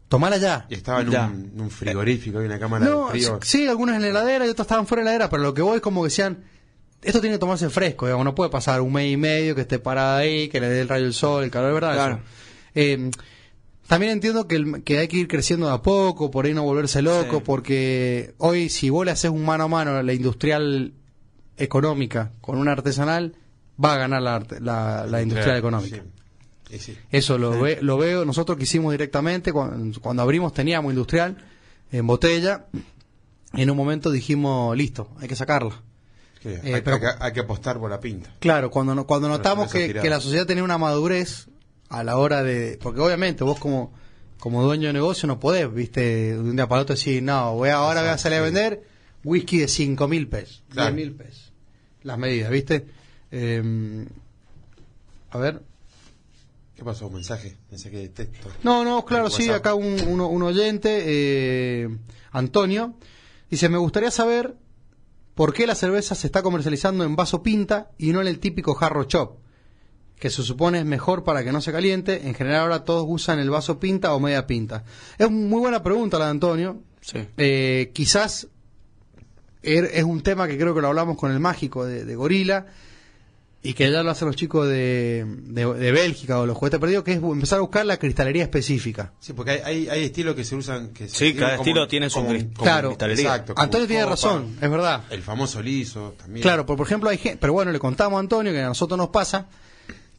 tomala 0.08 0.38
ya. 0.38 0.66
Y 0.70 0.76
estaba 0.76 1.02
en 1.02 1.10
un, 1.10 1.16
en 1.54 1.62
un 1.62 1.70
frigorífico 1.70 2.42
y 2.42 2.46
una 2.46 2.58
cámara 2.60 2.86
No, 2.86 3.06
de 3.08 3.12
frío. 3.12 3.40
sí, 3.44 3.68
algunos 3.68 3.96
en 3.96 4.02
la 4.02 4.08
heladera 4.08 4.46
y 4.46 4.50
otros 4.50 4.66
estaban 4.66 4.88
fuera 4.88 5.02
de 5.02 5.06
la 5.06 5.12
heladera, 5.12 5.30
pero 5.30 5.44
lo 5.44 5.54
que 5.54 5.62
voy 5.62 5.76
es 5.76 5.82
como 5.82 6.02
que 6.02 6.06
decían, 6.08 6.46
esto 7.04 7.20
tiene 7.22 7.36
que 7.36 7.40
tomarse 7.40 7.70
fresco, 7.70 8.06
digamos, 8.06 8.26
no 8.26 8.36
puede 8.36 8.50
pasar 8.50 8.82
un 8.82 8.94
mes 8.94 9.12
y 9.12 9.18
medio 9.18 9.56
que 9.56 9.62
esté 9.62 9.80
parada 9.80 10.18
ahí, 10.18 10.48
que 10.50 10.60
le 10.60 10.70
dé 10.70 10.82
el 10.82 10.88
rayo 10.90 11.04
del 11.06 11.14
sol, 11.14 11.44
el 11.44 11.52
calor, 11.52 11.74
¿verdad? 11.74 11.94
Claro. 11.94 12.20
Eh, 12.76 13.10
También 13.88 14.14
entiendo 14.14 14.48
que, 14.48 14.56
el- 14.56 14.84
que 14.84 15.00
hay 15.00 15.08
que 15.10 15.18
ir 15.18 15.28
creciendo 15.28 15.68
de 15.68 15.74
a 15.74 15.82
poco, 15.82 16.32
por 16.32 16.46
ahí 16.46 16.54
no 16.54 16.64
volverse 16.64 17.02
loco, 17.02 17.38
Sí. 17.38 17.44
porque 17.46 18.34
hoy 18.38 18.70
si 18.70 18.90
vos 18.90 19.04
le 19.06 19.12
haces 19.12 19.30
un 19.32 19.44
mano 19.44 19.66
a 19.66 19.68
mano 19.68 19.92
a 19.98 20.04
la 20.04 20.14
industrial 20.14 20.94
económica 21.58 22.32
con 22.42 22.58
una 22.58 22.72
artesanal, 22.72 23.36
va 23.84 23.96
a 23.96 23.98
ganar 23.98 24.22
la, 24.22 24.36
arte- 24.40 24.60
la, 24.62 25.06
la 25.08 25.22
industrial 25.22 25.58
económica. 25.58 25.98
Sí. 26.70 26.76
Y 26.76 26.80
sí. 26.80 26.98
Eso 27.12 27.38
lo, 27.38 27.60
ve- 27.60 27.80
lo 27.82 27.98
veo, 27.98 28.24
nosotros 28.24 28.58
que 28.58 28.64
hicimos 28.64 28.94
directamente, 28.94 29.52
cuando, 29.52 30.00
cuando 30.00 30.22
abrimos 30.24 30.54
teníamos 30.54 30.92
industrial 30.94 31.36
en 31.92 32.08
botella, 32.08 32.68
en 33.54 33.70
un 33.70 33.76
momento 33.76 34.10
dijimos, 34.10 34.78
listo, 34.78 35.10
hay 35.20 35.28
que 35.28 35.36
sacarla. 35.36 35.82
Eh, 36.44 36.60
hay, 36.76 36.82
pero- 36.82 36.96
hay 36.96 37.02
que, 37.02 37.08
hay 37.20 37.34
que 37.34 37.40
apostar 37.42 37.80
por 37.80 37.90
la 37.90 38.00
pinta. 38.00 38.34
Claro, 38.40 38.72
cuando, 38.72 39.06
cuando 39.06 39.30
notamos 39.30 39.72
que, 39.72 39.94
que 39.94 40.10
la 40.10 40.20
sociedad 40.20 40.46
tenía 40.46 40.64
una 40.64 40.78
madurez 40.78 41.48
a 41.90 42.04
la 42.04 42.18
hora 42.18 42.42
de... 42.44 42.80
Porque 42.82 43.00
obviamente 43.02 43.44
vos 43.44 43.60
como, 43.60 43.94
como 44.40 44.64
dueño 44.64 44.88
de 44.88 44.94
negocio 44.94 45.28
no 45.28 45.40
podés, 45.40 45.72
viste, 45.74 46.02
de 46.34 46.40
un 46.40 46.56
día 46.56 46.68
para 46.68 46.82
otro 46.82 46.96
decir, 46.96 47.22
no, 47.22 47.56
voy 47.56 47.70
ahora 47.70 48.02
voy 48.02 48.10
a 48.10 48.18
salir 48.18 48.40
a 48.40 48.42
vender 48.42 48.84
whisky 49.24 49.60
de 49.60 49.68
cinco 49.68 50.08
mil 50.08 50.28
pesos, 50.28 50.64
Claro. 50.70 50.96
mil 50.96 51.14
pesos. 51.14 51.52
Las 52.04 52.18
medidas, 52.18 52.50
viste. 52.50 52.86
Eh, 53.32 54.06
a 55.30 55.38
ver, 55.38 55.62
¿Qué 56.76 56.84
pasó? 56.84 57.06
¿Un 57.08 57.14
mensaje? 57.14 57.56
Mensaje 57.70 57.96
de 57.98 58.10
texto. 58.10 58.50
No, 58.64 58.84
no, 58.84 59.06
claro, 59.06 59.30
sí, 59.30 59.44
WhatsApp. 59.44 59.58
acá 59.60 59.74
un, 59.76 60.02
un 60.20 60.42
oyente, 60.42 61.04
eh, 61.06 61.90
Antonio, 62.32 62.96
dice, 63.52 63.70
me 63.70 63.78
gustaría 63.78 64.10
saber 64.10 64.56
por 65.36 65.54
qué 65.54 65.66
la 65.68 65.76
cerveza 65.76 66.16
se 66.16 66.28
está 66.28 66.42
comercializando 66.42 67.04
en 67.04 67.16
vaso 67.16 67.42
pinta 67.44 67.92
y 67.98 68.12
no 68.12 68.22
en 68.22 68.28
el 68.28 68.40
típico 68.40 68.74
jarro 68.76 69.06
chop, 69.06 69.38
que 70.20 70.30
se 70.30 70.44
supone 70.44 70.80
es 70.80 70.86
mejor 70.86 71.24
para 71.24 71.44
que 71.44 71.52
no 71.52 71.62
se 71.62 71.72
caliente. 71.72 72.28
En 72.28 72.34
general 72.36 72.62
ahora 72.62 72.84
todos 72.84 73.06
usan 73.08 73.40
el 73.40 73.50
vaso 73.50 73.80
pinta 73.80 74.14
o 74.14 74.20
media 74.20 74.46
pinta. 74.46 74.84
Es 75.18 75.32
muy 75.32 75.60
buena 75.60 75.82
pregunta 75.82 76.20
la 76.20 76.26
de 76.26 76.32
Antonio. 76.32 76.82
Sí. 77.02 77.28
Eh, 77.38 77.90
quizás 77.94 78.48
er- 79.64 79.90
es 79.94 80.04
un 80.04 80.22
tema 80.22 80.48
que 80.48 80.58
creo 80.58 80.76
que 80.76 80.82
lo 80.82 80.88
hablamos 80.90 81.18
con 81.18 81.32
el 81.32 81.40
mágico 81.40 81.86
de, 81.86 82.06
de 82.06 82.16
Gorila 82.16 82.68
y 83.64 83.74
que 83.74 83.92
ya 83.92 84.02
lo 84.02 84.10
hacen 84.10 84.28
los 84.28 84.36
chicos 84.36 84.68
de, 84.68 85.24
de, 85.28 85.66
de 85.74 85.92
Bélgica 85.92 86.40
o 86.40 86.46
los 86.48 86.58
juguetes 86.58 86.80
perdidos, 86.80 87.04
que 87.04 87.12
es 87.14 87.18
empezar 87.22 87.60
a 87.60 87.62
buscar 87.62 87.86
la 87.86 87.98
cristalería 87.98 88.42
específica. 88.44 89.14
Sí, 89.20 89.34
porque 89.34 89.52
hay, 89.52 89.60
hay, 89.64 89.90
hay 89.90 90.04
estilos 90.06 90.34
que 90.36 90.44
se 90.44 90.56
usan. 90.56 90.90
Que 90.90 91.08
se 91.08 91.16
Sí, 91.16 91.34
cada 91.36 91.56
estilo 91.56 91.88
tiene 91.88 92.10
su 92.10 92.26
Claro. 92.56 92.90
cristalería. 92.90 93.24
Exacto. 93.24 93.54
Antonio 93.58 93.86
tiene 93.88 94.02
copa, 94.04 94.12
razón, 94.16 94.56
es 94.60 94.70
verdad. 94.70 95.04
El 95.12 95.22
famoso 95.22 95.62
liso 95.62 96.16
también. 96.18 96.42
Claro, 96.42 96.66
por, 96.66 96.76
por 96.76 96.88
ejemplo 96.88 97.10
hay 97.10 97.18
gente, 97.20 97.38
pero 97.40 97.54
bueno, 97.54 97.72
le 97.72 97.78
contamos 97.80 98.18
a 98.18 98.20
Antonio 98.20 98.52
que 98.52 98.62
a 98.62 98.68
nosotros 98.68 98.98
nos 98.98 99.10
pasa 99.10 99.48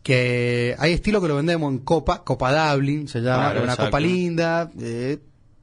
que 0.02 0.74
hay 0.78 0.92
estilos 0.92 1.22
que 1.22 1.28
lo 1.28 1.36
vendemos 1.36 1.72
en 1.72 1.78
copa, 1.78 2.24
copa 2.24 2.72
Dublin, 2.74 3.08
se 3.08 3.20
llama, 3.20 3.44
Claro, 3.50 3.62
una 3.62 3.72
exacto. 3.72 3.84
copa 3.90 4.00
linda, 4.00 4.70
eh, 4.80 5.18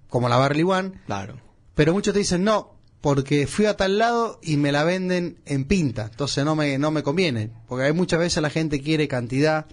como 0.07 0.29
la 0.29 0.37
Barley 0.37 0.63
One, 0.63 0.91
Claro. 1.05 1.35
pero 1.75 1.93
muchos 1.93 2.13
te 2.13 2.19
dicen 2.19 2.43
no, 2.43 2.75
porque 3.01 3.47
fui 3.47 3.65
a 3.65 3.77
tal 3.77 3.97
lado 3.97 4.39
y 4.43 4.57
me 4.57 4.71
la 4.71 4.83
venden 4.83 5.37
en 5.45 5.65
pinta, 5.65 6.09
entonces 6.11 6.43
no 6.45 6.55
me, 6.55 6.77
no 6.77 6.91
me 6.91 7.01
conviene, 7.03 7.49
porque 7.67 7.85
hay 7.85 7.93
muchas 7.93 8.19
veces 8.19 8.41
la 8.43 8.49
gente 8.49 8.81
quiere 8.81 9.07
cantidad 9.07 9.65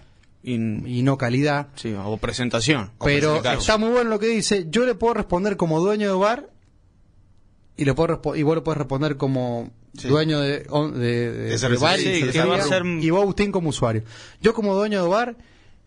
Y, 0.43 0.53
y 0.53 1.01
no 1.03 1.17
calidad, 1.17 1.67
sí, 1.75 1.93
o 1.93 2.15
presentación. 2.17 2.91
Pero 3.03 3.41
está 3.43 3.77
muy 3.77 3.89
bueno 3.89 4.09
lo 4.11 4.19
que 4.19 4.27
dice, 4.27 4.67
yo 4.69 4.85
le 4.85 4.95
puedo 4.95 5.15
responder 5.15 5.57
como 5.57 5.79
dueño 5.81 6.07
de 6.09 6.17
bar 6.17 6.49
y 7.75 7.83
le 7.85 7.93
puedo 7.93 8.15
respo- 8.21 8.37
y 8.37 8.43
vos 8.43 8.55
le 8.55 8.61
puedes 8.61 8.77
responder 8.77 9.17
como 9.17 9.71
Sí. 9.97 10.07
dueño 10.07 10.39
de, 10.39 10.59
de, 10.59 11.31
de- 11.31 11.77
bar 11.77 11.97
sí, 11.99 12.21
ser- 12.69 12.85
y 12.85 13.09
vos 13.09 13.21
Agustín 13.23 13.51
como 13.51 13.69
usuario. 13.69 14.03
Yo 14.41 14.53
como 14.53 14.75
dueño 14.75 15.01
de 15.03 15.09
bar 15.09 15.35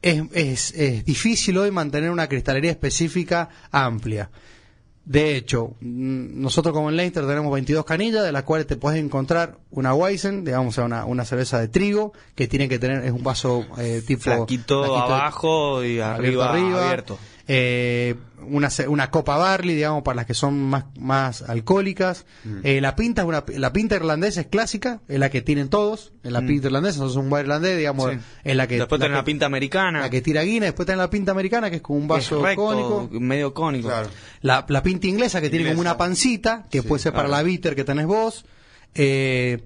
es, 0.03 0.23
es, 0.33 0.75
es 0.75 1.05
difícil 1.05 1.57
hoy 1.59 1.71
mantener 1.71 2.11
una 2.11 2.29
cristalería 2.29 2.73
específica 2.73 3.49
amplia. 3.71 4.31
De 5.05 5.37
hecho, 5.37 5.75
mm, 5.81 6.41
nosotros 6.41 6.75
como 6.75 6.91
en 6.91 6.97
Leicester 6.97 7.27
tenemos 7.27 7.53
22 7.53 7.85
canillas, 7.85 8.23
de 8.23 8.33
las 8.33 8.43
cuales 8.45 8.67
te 8.67 8.77
puedes 8.77 9.03
encontrar 9.03 9.59
una 9.71 9.95
Weizen, 9.95 10.45
digamos, 10.45 10.77
una, 10.79 11.05
una 11.05 11.25
cerveza 11.25 11.59
de 11.59 11.69
trigo, 11.69 12.13
que 12.35 12.47
tiene 12.49 12.69
que 12.69 12.79
tener, 12.79 13.05
es 13.05 13.13
un 13.13 13.23
vaso 13.23 13.67
eh, 13.79 14.03
tipo... 14.07 14.23
Flaquito, 14.23 14.97
abajo 14.97 15.85
y 15.85 16.01
abierto 16.01 16.43
arriba, 16.43 16.87
abierto. 16.87 17.19
Eh, 17.53 18.15
una, 18.47 18.69
una 18.87 19.11
copa 19.11 19.37
barley, 19.37 19.75
digamos, 19.75 20.05
para 20.05 20.15
las 20.17 20.27
que 20.27 20.35
son 20.35 20.57
más, 20.63 20.85
más 21.01 21.43
alcohólicas. 21.43 22.25
Mm. 22.45 22.59
Eh, 22.63 22.81
la 22.81 22.95
pinta 22.95 23.23
es 23.23 23.29
una, 23.29 23.45
la 23.57 23.73
pinta 23.73 23.97
irlandesa 23.97 24.41
es 24.43 24.47
clásica, 24.47 25.01
es 25.09 25.19
la 25.19 25.31
que 25.31 25.43
tienen 25.43 25.69
todos. 25.69 26.13
En 26.23 26.33
la 26.33 26.43
Mm. 26.43 26.47
pinta 26.47 26.67
irlandesa, 26.69 26.99
somos 26.99 27.17
un 27.17 27.29
bar 27.29 27.43
irlandés, 27.43 27.77
digamos, 27.77 28.09
Sí. 28.13 28.19
es 28.45 28.55
la 28.57 28.69
que. 28.69 28.79
Después 28.79 29.01
la 29.01 29.07
tenés 29.07 29.19
la 29.19 29.25
pinta 29.25 29.47
americana. 29.47 30.01
la 30.01 30.11
que 30.11 30.21
tira 30.23 30.43
guina, 30.43 30.67
después 30.67 30.87
tenés 30.87 30.99
la 30.99 31.11
pinta 31.11 31.33
americana, 31.33 31.71
que 31.71 31.77
es 31.77 31.83
como 31.83 31.99
un 31.99 32.07
vaso 32.07 32.37
es 32.39 32.43
recto, 32.43 32.65
cónico. 32.65 33.09
medio 33.21 33.53
cónico. 33.53 33.89
Claro. 33.89 34.09
La, 34.43 34.65
la 34.69 34.83
pinta 34.85 35.09
inglesa, 35.09 35.41
que 35.41 35.51
tiene 35.51 35.69
como 35.71 35.81
una 35.81 35.97
pancita, 35.97 36.67
que 36.71 36.83
Sí, 36.83 36.87
puede 36.89 37.03
ser 37.03 37.13
para 37.13 37.27
claro. 37.27 37.43
la 37.43 37.49
bitter 37.49 37.75
que 37.75 37.83
tenés 37.85 38.07
vos. 38.07 38.45
Eh, 38.95 39.61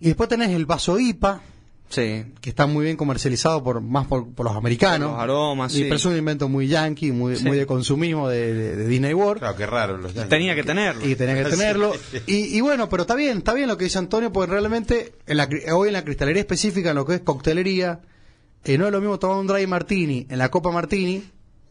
y 0.00 0.06
después 0.08 0.28
tenés 0.30 0.48
el 0.50 0.64
vaso 0.66 0.98
IPA, 0.98 1.40
Sí. 1.90 2.24
que 2.40 2.50
está 2.50 2.66
muy 2.66 2.84
bien 2.86 2.96
comercializado 2.96 3.62
por 3.62 3.80
más 3.80 4.06
por, 4.08 4.28
por 4.34 4.46
los 4.46 4.56
americanos. 4.56 5.10
Por 5.10 5.16
los 5.16 5.22
aromas, 5.22 5.72
y 5.74 5.76
sí. 5.78 5.82
pero 5.84 5.94
es 5.96 6.04
un 6.06 6.16
invento 6.16 6.48
muy 6.48 6.66
yankee, 6.66 7.12
muy, 7.12 7.36
Sí. 7.36 7.44
muy 7.44 7.56
de 7.56 7.66
consumismo 7.66 8.28
de, 8.28 8.52
de, 8.52 8.76
de 8.76 8.86
Disney 8.88 9.14
World. 9.14 9.40
Claro, 9.40 9.56
qué 9.56 9.66
raro 9.66 9.96
los 9.98 10.12
yankees. 10.12 10.28
Tenía 10.30 10.54
que 10.56 10.64
tenerlo. 10.64 11.06
Y 11.06 11.14
tenía 11.14 11.34
que 11.36 11.44
Sí. 11.50 11.50
tenerlo. 11.56 11.92
Y, 12.26 12.56
y 12.56 12.60
bueno, 12.62 12.88
pero 12.88 13.02
está 13.02 13.14
bien, 13.14 13.38
está 13.38 13.54
bien 13.54 13.68
lo 13.68 13.76
que 13.76 13.84
dice 13.84 13.98
Antonio, 13.98 14.32
porque 14.32 14.50
realmente 14.50 15.12
en 15.26 15.36
la, 15.36 15.48
hoy 15.72 15.88
en 15.88 15.92
la 15.92 16.02
cristalería 16.04 16.40
específica, 16.40 16.90
en 16.90 16.96
lo 16.96 17.04
que 17.06 17.14
es 17.14 17.20
coctelería, 17.20 18.00
eh, 18.64 18.76
no 18.78 18.86
es 18.86 18.92
lo 18.92 19.00
mismo 19.00 19.18
tomar 19.20 19.36
un 19.38 19.46
dry 19.46 19.66
martini 19.68 20.26
en 20.28 20.38
la 20.38 20.50
copa 20.50 20.72
martini, 20.72 21.22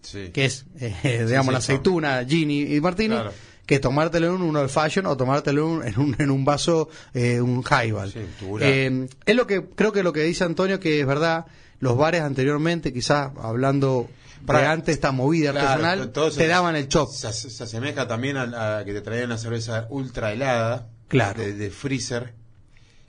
Sí. 0.04 0.30
que 0.34 0.46
es, 0.46 0.66
eh, 0.80 1.24
digamos, 1.28 1.48
sí, 1.48 1.52
la 1.54 1.58
aceituna, 1.58 2.26
Gini 2.26 2.62
y 2.76 2.80
martini, 2.82 3.16
Claro. 3.16 3.32
Que 3.66 3.80
tomártelo 3.80 4.36
en 4.36 4.42
un 4.42 4.56
old 4.58 4.70
fashion 4.70 5.06
o 5.06 5.16
tomártelo 5.16 5.64
en 5.66 5.70
un, 5.80 5.88
en 5.88 6.00
un, 6.00 6.16
en 6.20 6.32
un 6.32 6.44
vaso, 6.46 6.90
eh, 7.14 7.40
un 7.42 7.64
highball. 7.64 8.12
Sí. 8.12 8.20
Eh, 8.62 9.08
es 9.26 9.36
lo 9.36 9.48
que, 9.48 9.66
creo 9.76 9.92
que 9.92 10.04
lo 10.04 10.12
que 10.14 10.22
dice 10.24 10.44
Antonio, 10.44 10.80
que 10.80 11.00
es 11.00 11.08
verdad, 11.08 11.46
los 11.80 11.98
bares 11.98 12.22
anteriormente, 12.22 12.92
quizás 12.92 13.32
hablando 13.42 14.10
de 14.42 14.46
Para- 14.48 14.72
antes 14.74 14.96
esta 14.96 15.12
movida 15.14 15.52
Claro, 15.52 15.86
artesanal, 15.86 16.32
se- 16.34 16.38
te 16.40 16.48
daban 16.48 16.76
el 16.76 16.88
chop. 16.90 17.10
Se, 17.10 17.28
ase- 17.28 17.50
se 17.50 17.64
asemeja 17.64 18.08
también 18.08 18.36
a, 18.38 18.80
a 18.80 18.84
que 18.86 18.92
te 18.94 19.00
traían 19.02 19.28
una 19.28 19.38
cerveza 19.38 19.88
ultra 19.90 20.34
helada. 20.34 20.90
Claro. 21.08 21.42
De, 21.42 21.54
de 21.54 21.70
freezer. 21.70 22.34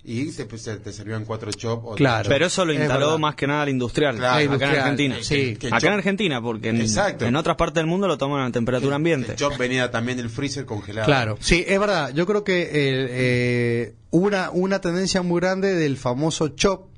Y 0.07 0.31
te, 0.33 0.45
pues, 0.45 0.63
te 0.65 0.93
servían 0.93 1.25
cuatro 1.25 1.51
chop. 1.53 1.83
o 1.87 1.95
Claro. 1.95 2.29
Pero 2.29 2.45
eso 2.45 2.65
lo 2.67 2.75
instaló 2.75 3.19
más 3.19 3.35
que 3.37 3.47
nada 3.47 3.63
el 3.63 3.71
industrial, 3.71 4.17
Claro, 4.17 4.35
acá 4.35 4.43
industrial, 4.43 4.75
en 4.75 4.81
Argentina. 4.81 5.17
sí. 5.23 5.57
Que 5.57 5.69
acá 5.69 5.79
chop- 5.79 5.87
en 5.87 5.93
Argentina, 5.95 6.43
porque 6.43 6.69
en, 6.69 6.81
Exacto. 6.83 7.25
en 7.25 7.35
otras 7.37 7.57
partes 7.57 7.77
del 7.77 7.87
mundo 7.87 8.07
lo 8.07 8.19
toman 8.19 8.47
a 8.47 8.53
temperatura 8.53 8.97
ambiente. 8.97 9.31
El 9.33 9.39
chop 9.39 9.57
venía 9.57 9.91
también 9.91 10.19
del 10.19 10.29
freezer 10.29 10.67
congelado. 10.67 11.07
Claro, 11.07 11.39
sí, 11.41 11.65
es 11.67 11.81
verdad. 11.81 12.13
Yo 12.15 12.27
creo 12.27 12.45
que 12.45 12.63
eh, 12.65 12.69
eh, 12.75 13.95
hubo 14.11 14.27
una, 14.27 14.51
una 14.51 14.81
tendencia 14.83 15.23
muy 15.23 15.41
grande 15.41 15.75
del 15.75 15.97
famoso 15.97 16.49
chop, 16.49 16.89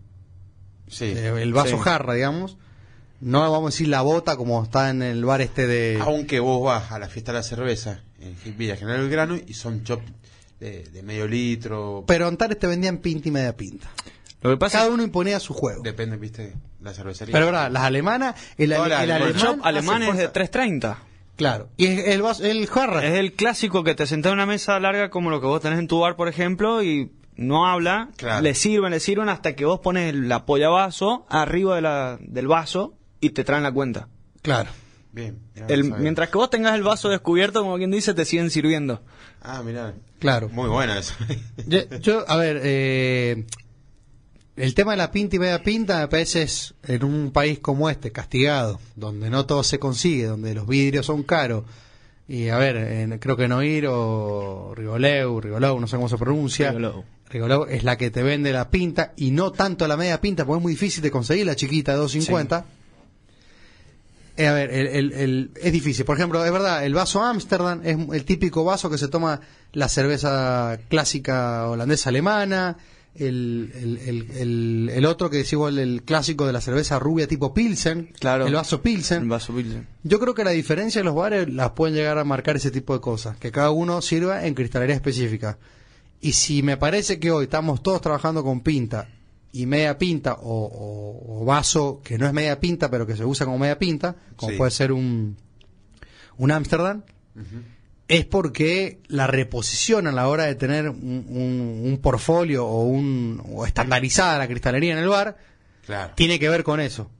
Sí. 0.89 1.05
eh, 1.17 1.33
el 1.41 1.53
vaso 1.53 1.77
Sí. 1.77 1.83
jarra, 1.85 2.15
digamos. 2.15 2.57
No 3.21 3.41
vamos 3.41 3.69
a 3.69 3.71
decir 3.73 3.87
la 3.89 4.03
bota 4.03 4.37
como 4.37 4.63
está 4.63 4.91
en 4.91 5.03
el 5.03 5.25
bar 5.25 5.41
este 5.43 5.67
de... 5.69 5.99
Aunque 6.03 6.39
vos 6.41 6.65
vas 6.65 6.91
a 6.91 6.99
la 6.99 7.09
fiesta 7.09 7.31
de 7.33 7.39
la 7.39 7.43
cerveza 7.45 8.03
en 8.21 8.35
Villa 8.59 8.77
General 8.77 9.01
Belgrano 9.03 9.37
y 9.37 9.55
son 9.55 9.85
chop 9.85 10.01
de, 10.61 10.85
de 10.85 11.03
medio 11.03 11.27
litro. 11.29 12.05
Pero 12.07 12.27
Antares 12.29 12.59
te 12.59 12.67
vendían 12.67 12.99
pinta 12.99 13.29
y 13.29 13.33
media 13.33 13.57
pinta. 13.57 13.91
Lo 14.43 14.51
que 14.51 14.57
pasa 14.59 14.79
Cada 14.79 14.91
uno 14.91 15.03
imponía 15.03 15.41
su 15.41 15.55
juego. 15.55 15.83
Depende, 15.83 16.17
viste, 16.17 16.55
la 16.81 16.93
cervecería. 16.93 17.33
Pero 17.33 17.47
verdad, 17.47 17.71
las 17.71 17.83
alemanas, 17.83 18.35
el, 18.59 18.73
ale- 18.73 18.95
el 18.95 19.03
el 19.03 19.11
alemán... 19.11 19.61
alemán 19.63 20.03
hace 20.03 20.11
es 20.11 20.17
de 20.19 20.23
fuerza. 20.29 20.33
330. 20.33 20.99
Claro. 21.37 21.69
Y 21.77 21.87
es 21.87 22.09
el, 22.09 22.23
vaso, 22.23 22.45
el 22.45 22.67
jarra. 22.67 23.05
Es 23.05 23.15
el 23.19 23.33
clásico 23.33 23.83
que 23.85 23.95
te 23.95 24.07
sentás 24.07 24.31
en 24.33 24.39
una 24.39 24.47
mesa 24.47 24.79
larga 24.81 25.11
como 25.11 25.31
lo 25.31 25.41
que 25.41 25.47
vos 25.47 25.61
tenés 25.61 25.79
en 25.79 25.89
tu 25.89 26.01
bar, 26.01 26.17
por 26.17 26.29
ejemplo, 26.29 26.83
y 26.83 27.11
no 27.37 27.67
habla, 27.67 28.09
Claro. 28.17 28.41
le 28.43 28.55
sirven, 28.55 28.93
le 28.93 29.01
sirven 29.01 29.29
hasta 29.29 29.55
que 29.55 29.65
vos 29.67 29.81
pones 29.81 30.15
el 30.15 30.31
apoyavaso 30.33 31.27
arriba 31.29 31.75
de 31.77 31.83
la, 31.83 32.19
del 32.21 32.47
vaso 32.47 32.95
y 33.21 33.31
te 33.31 33.45
traen 33.45 33.63
la 33.65 33.73
cuenta. 33.73 34.09
Claro. 34.43 34.71
Bien. 35.17 35.39
mirá, 35.55 35.67
El- 35.69 35.81
no 35.81 35.89
sabía. 35.89 36.03
mientras 36.03 36.29
que 36.29 36.37
vos 36.39 36.51
tengas 36.51 36.75
el 36.77 36.83
vaso 36.85 37.09
descubierto, 37.09 37.63
como 37.63 37.77
quien 37.79 37.91
dice, 37.91 38.15
te 38.15 38.25
siguen 38.25 38.51
sirviendo. 38.51 39.01
Ah, 39.43 39.63
mirá. 39.65 39.95
Claro. 40.21 40.49
Muy 40.51 40.69
buena 40.69 40.99
eso. 40.99 41.15
Yo, 41.67 41.81
yo, 42.01 42.25
a 42.31 42.37
ver, 42.37 42.61
eh, 42.63 43.45
el 44.57 44.75
tema 44.75 44.93
de 44.93 44.99
la 44.99 45.11
pinta 45.11 45.37
y 45.37 45.39
media 45.39 45.63
pinta 45.63 45.99
me 46.01 46.09
parece 46.09 46.43
es 46.43 46.75
en 46.87 47.03
un 47.05 47.31
país 47.33 47.59
como 47.59 47.91
este, 47.91 48.13
castigado, 48.13 48.79
donde 48.95 49.29
no 49.31 49.45
todo 49.47 49.63
se 49.63 49.79
consigue, 49.79 50.25
donde 50.27 50.55
los 50.55 50.67
vidrios 50.67 51.07
son 51.07 51.23
caros. 51.23 51.65
Y 52.29 52.49
a 52.49 52.59
ver, 52.59 52.77
en- 52.77 53.19
creo 53.19 53.37
que 53.37 53.49
Noir 53.49 53.87
o 53.89 54.73
Rigoleu, 54.75 55.41
Rigolou, 55.41 55.79
no 55.81 55.87
sé 55.87 55.97
cómo 55.97 56.09
se 56.09 56.17
pronuncia. 56.19 56.69
Rigolou. 56.73 57.05
Rigolou 57.29 57.65
es 57.67 57.85
la 57.85 57.97
que 57.97 58.11
te 58.11 58.23
vende 58.23 58.53
la 58.53 58.71
pinta 58.71 59.13
y 59.17 59.31
no 59.31 59.51
tanto 59.53 59.87
la 59.89 59.97
media 59.97 60.21
pinta, 60.21 60.45
porque 60.45 60.59
es 60.59 60.63
muy 60.63 60.73
difícil 60.73 61.03
de 61.03 61.11
conseguir 61.11 61.47
la 61.47 61.57
chiquita 61.57 61.93
de 61.93 61.99
250. 61.99 62.65
Eh, 64.37 64.47
a 64.47 64.53
ver, 64.53 64.71
el, 64.71 64.87
el- 64.89 65.13
el- 65.13 65.51
es 65.63 65.73
difícil. 65.73 66.05
Por 66.05 66.17
ejemplo, 66.17 66.45
es 66.45 66.53
verdad, 66.53 66.85
el 66.85 66.93
vaso 66.95 67.23
Amsterdam 67.23 67.81
es 67.85 67.97
el 68.13 68.25
típico 68.25 68.65
vaso 68.65 68.91
que 68.91 68.99
se 68.99 69.09
toma 69.09 69.41
la 69.73 69.89
cerveza 69.89 70.79
clásica 70.89 71.67
holandesa 71.69 72.11
alemana. 72.11 72.77
el, 73.19 73.73
el, 73.75 73.97
el, 74.07 74.31
el, 74.37 74.91
el 74.93 75.07
otro 75.07 75.31
que 75.31 75.39
decimos 75.39 75.71
el, 75.71 75.79
el 75.79 76.03
clásico 76.03 76.47
de 76.47 76.53
la 76.53 76.61
cerveza 76.61 76.99
rubia 76.99 77.27
tipo 77.27 77.55
Pilsen, 77.55 78.13
Claro. 78.21 78.47
el 78.47 78.53
vaso 78.53 78.83
Pilsen. 78.83 79.23
El 79.23 79.29
vaso 79.31 79.55
Pilsen. 79.55 79.87
Yo 80.03 80.21
creo 80.21 80.35
que 80.35 80.45
la 80.45 80.51
diferencia 80.51 81.01
de 81.01 81.05
los 81.07 81.15
bares 81.15 81.49
las 81.49 81.71
pueden 81.71 81.95
llegar 81.97 82.19
a 82.19 82.25
marcar 82.25 82.57
ese 82.57 82.71
tipo 82.71 82.93
de 82.93 83.01
cosas, 83.01 83.39
que 83.39 83.51
cada 83.51 83.71
uno 83.71 84.03
sirva 84.03 84.45
en 84.45 84.53
cristalería 84.53 84.95
específica. 84.97 85.57
Y 86.21 86.33
si 86.33 86.63
me 86.63 86.77
parece 86.77 87.19
que 87.19 87.31
hoy 87.31 87.45
estamos 87.45 87.83
todos 87.83 88.03
trabajando 88.03 88.45
con 88.45 88.61
pinta 88.61 89.09
y 89.63 89.67
media 89.67 89.97
pinta 89.99 90.35
o, 90.35 90.65
o- 90.67 91.43
o 91.43 91.45
vaso 91.45 92.01
que 92.05 92.19
no 92.19 92.27
es 92.27 92.33
media 92.33 92.59
pinta 92.61 92.91
pero 92.91 93.07
que 93.07 93.17
se 93.17 93.25
usa 93.25 93.47
como 93.47 93.59
media 93.59 93.79
pinta, 93.79 94.17
como 94.37 94.53
Sí. 94.53 94.59
puede 94.59 94.71
ser 94.71 94.93
un 94.93 95.37
un 96.39 96.51
Amsterdam, 96.53 97.03
es 98.09 98.25
porque 98.27 99.01
la 99.09 99.27
reposición 99.27 100.07
a 100.07 100.13
la 100.13 100.29
hora 100.29 100.45
de 100.45 100.55
tener 100.55 100.89
un, 100.89 101.25
un, 101.29 101.81
un 101.85 101.99
portfolio 102.03 102.67
o 102.67 102.85
un 102.85 103.43
o 103.53 103.67
estandarizada 103.67 104.39
la 104.39 104.47
cristalería 104.47 104.93
en 104.93 104.99
el 104.99 105.09
bar 105.09 105.37
Claro. 105.85 106.13
tiene 106.17 106.39
que 106.39 106.49
ver 106.49 106.63
con 106.65 106.81
eso. 106.81 107.11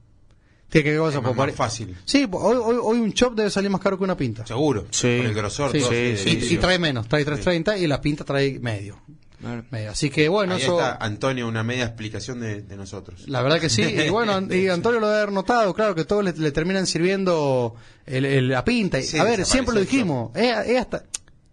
Tiene 0.69 0.83
que 0.83 0.89
ver 0.91 0.99
con 0.99 1.09
Es 1.09 1.15
eso. 1.15 1.33
más, 1.33 1.55
fácil. 1.55 1.95
Sí, 2.05 2.27
hoy, 2.29 2.57
hoy, 2.61 2.75
hoy 2.81 2.99
un 2.99 3.13
chop 3.13 3.33
debe 3.35 3.49
salir 3.49 3.69
más 3.71 3.79
caro 3.81 3.97
que 3.97 4.03
una 4.03 4.17
pinta. 4.17 4.45
Seguro. 4.45 4.85
Sí. 4.91 5.15
Por 5.17 5.25
el 5.27 5.33
grosor. 5.33 5.71
Sí, 5.71 5.79
todo 5.79 5.89
sí, 5.91 6.39
y 6.51 6.57
trae 6.57 6.77
menos, 6.77 7.07
trae 7.07 7.23
330 7.23 7.77
y 7.77 7.87
la 7.87 8.01
pinta 8.01 8.23
trae 8.25 8.59
medio. 8.59 8.99
Claro. 9.39 9.63
medio. 9.69 9.91
Así 9.91 10.09
que 10.09 10.29
bueno, 10.29 10.55
Ahí 10.55 10.61
eso. 10.63 10.79
está, 10.79 10.95
Antonio, 10.95 11.47
una 11.47 11.63
media 11.63 11.83
explicación 11.85 12.39
de, 12.39 12.61
de 12.63 12.75
nosotros. 12.75 13.27
La 13.27 13.41
verdad 13.41 13.59
que 13.59 13.69
sí. 13.69 13.81
Y 14.07 14.09
bueno, 14.09 14.39
y 14.53 14.67
Antonio 14.67 14.99
lo 14.99 15.07
debe 15.07 15.21
haber 15.21 15.33
notado, 15.33 15.73
claro, 15.73 15.93
que 15.95 16.05
todos 16.05 16.23
le, 16.23 16.33
le 16.33 16.51
terminan 16.51 16.87
sirviendo 16.87 17.75
el- 18.05 18.25
el- 18.25 18.49
la 18.49 18.63
pinta. 18.65 19.01
Sí, 19.01 19.17
a 19.19 19.23
ver, 19.23 19.45
siempre 19.45 19.75
lo 19.75 19.81
dijimos. 19.81 20.31
es- 20.35 20.67
es 20.67 20.79
hasta, 20.79 21.03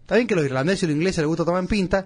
está 0.01 0.15
bien 0.15 0.27
que 0.27 0.35
los 0.35 0.45
irlandeses 0.45 0.83
y 0.83 0.87
los 0.87 0.95
ingleses 0.95 1.19
les 1.19 1.27
gusta 1.27 1.45
tomar 1.45 1.61
en 1.61 1.67
pinta, 1.67 2.05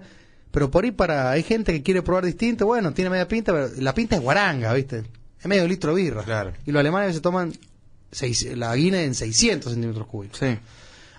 pero 0.50 0.70
por 0.70 0.84
ahí 0.84 0.90
para 0.90 1.30
hay 1.30 1.42
gente 1.42 1.72
que 1.72 1.82
quiere 1.82 2.02
probar 2.02 2.24
distinto. 2.26 2.66
Bueno, 2.66 2.92
tiene 2.92 3.08
media 3.10 3.26
pinta, 3.28 3.52
pero 3.52 3.68
la 3.78 3.94
pinta 3.94 4.16
es 4.16 4.22
guaranga, 4.22 4.72
¿viste? 4.74 5.04
Es 5.40 5.46
medio 5.46 5.66
litro 5.66 5.94
de 5.94 6.02
birra. 6.02 6.22
Claro. 6.24 6.52
Y 6.66 6.72
los 6.72 6.80
alemanes 6.80 7.14
se 7.14 7.20
toman 7.22 7.52
seis- 8.12 8.46
la 8.56 8.74
Guinness 8.74 9.06
en 9.06 9.14
600 9.14 9.72
centímetros 9.72 10.06
cúbicos. 10.08 10.38
Sí. 10.38 10.58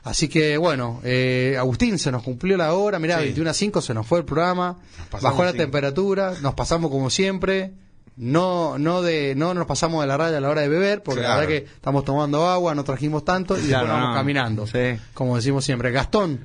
Así 0.04 0.28
que 0.28 0.58
bueno, 0.58 1.00
eh, 1.04 1.56
Agustín, 1.60 2.00
se 2.00 2.12
nos 2.12 2.24
cumplió 2.24 2.58
la 2.58 2.74
hora, 2.74 2.98
mirá, 3.00 3.18
Sí. 3.20 3.26
21 3.26 3.50
a 3.50 3.54
5 3.54 3.82
se 3.82 3.94
nos 3.94 4.08
fue 4.08 4.20
el 4.20 4.26
programa, 4.26 4.78
bajó 5.22 5.44
la 5.44 5.52
cinco. 5.52 5.64
temperatura, 5.64 6.34
nos 6.42 6.56
pasamos 6.56 6.90
como 6.90 7.10
siempre, 7.12 7.72
no 8.18 8.78
no 8.80 9.02
de 9.04 9.36
no 9.36 9.54
nos 9.54 9.66
pasamos 9.68 10.02
de 10.02 10.08
la 10.08 10.18
raya 10.18 10.38
a 10.38 10.42
la 10.42 10.50
hora 10.50 10.62
de 10.62 10.70
beber, 10.70 11.04
porque 11.04 11.22
Claro. 11.22 11.36
la 11.36 11.40
verdad 11.42 11.50
que 11.66 11.66
estamos 11.76 12.04
tomando 12.04 12.48
agua, 12.48 12.74
no 12.74 12.84
trajimos 12.84 13.24
tanto 13.24 13.56
y 13.58 13.62
Claro, 13.62 13.84
después 13.86 13.92
vamos 13.92 14.10
no. 14.10 14.16
caminando, 14.16 14.68
Sí. 14.68 15.00
como 15.14 15.36
decimos 15.36 15.64
siempre. 15.66 15.92
Gastón, 15.92 16.42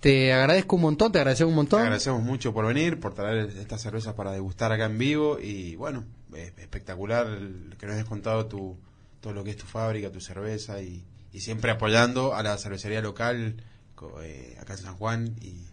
te 0.00 0.32
agradezco 0.32 0.76
un 0.76 0.82
montón, 0.82 1.10
te 1.10 1.18
agradecemos 1.18 1.50
un 1.50 1.54
Te 1.54 1.56
montón. 1.56 1.80
agradecemos 1.82 2.22
mucho 2.22 2.52
por 2.52 2.66
venir, 2.66 3.00
por 3.00 3.14
traer 3.14 3.50
estas 3.58 3.80
cervezas 3.80 4.12
para 4.14 4.32
degustar 4.32 4.70
acá 4.70 4.84
en 4.84 4.98
vivo 4.98 5.38
y 5.40 5.76
bueno, 5.76 6.04
es 6.34 6.52
espectacular 6.58 7.26
que 7.78 7.86
nos 7.86 7.94
hayas 7.96 8.06
contado 8.08 8.46
tu, 8.46 8.76
todo 9.20 9.32
lo 9.32 9.42
que 9.44 9.50
es 9.50 9.56
tu 9.56 9.66
fábrica, 9.66 10.12
tu 10.12 10.20
cerveza 10.20 10.80
y, 10.82 11.04
y 11.32 11.40
siempre 11.40 11.70
apoyando 11.70 12.34
a 12.34 12.42
la 12.42 12.56
cervecería 12.58 13.00
local 13.00 13.62
eh, 14.22 14.56
acá 14.60 14.74
en 14.74 14.78
San 14.78 14.96
Juan 14.96 15.34
y 15.40 15.64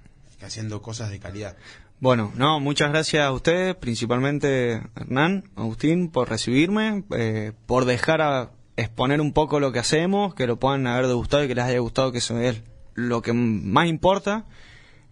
haciendo 0.41 0.81
cosas 0.81 1.09
de 1.09 1.19
calidad. 1.19 1.55
Bueno, 1.99 2.31
no, 2.35 2.59
muchas 2.59 2.89
gracias 2.89 3.23
a 3.23 3.31
ustedes, 3.31 3.75
principalmente 3.75 4.81
Hernán, 4.95 5.45
Agustín, 5.55 6.09
por 6.09 6.29
recibirme, 6.29 7.03
eh, 7.11 7.53
por 7.65 7.85
dejar 7.85 8.21
a 8.21 8.51
exponer 8.75 9.21
un 9.21 9.33
poco 9.33 9.59
lo 9.59 9.71
que 9.71 9.79
hacemos, 9.79 10.35
que 10.35 10.45
lo 10.45 10.59
puedan 10.59 10.85
haber 10.87 11.07
degustado 11.07 11.43
y 11.43 11.47
que 11.47 11.55
les 11.55 11.63
haya 11.63 11.79
gustado, 11.79 12.11
que 12.11 12.17
eso 12.17 12.37
es 12.39 12.61
lo 12.93 13.21
que 13.21 13.33
más 13.33 13.87
importa. 13.87 14.45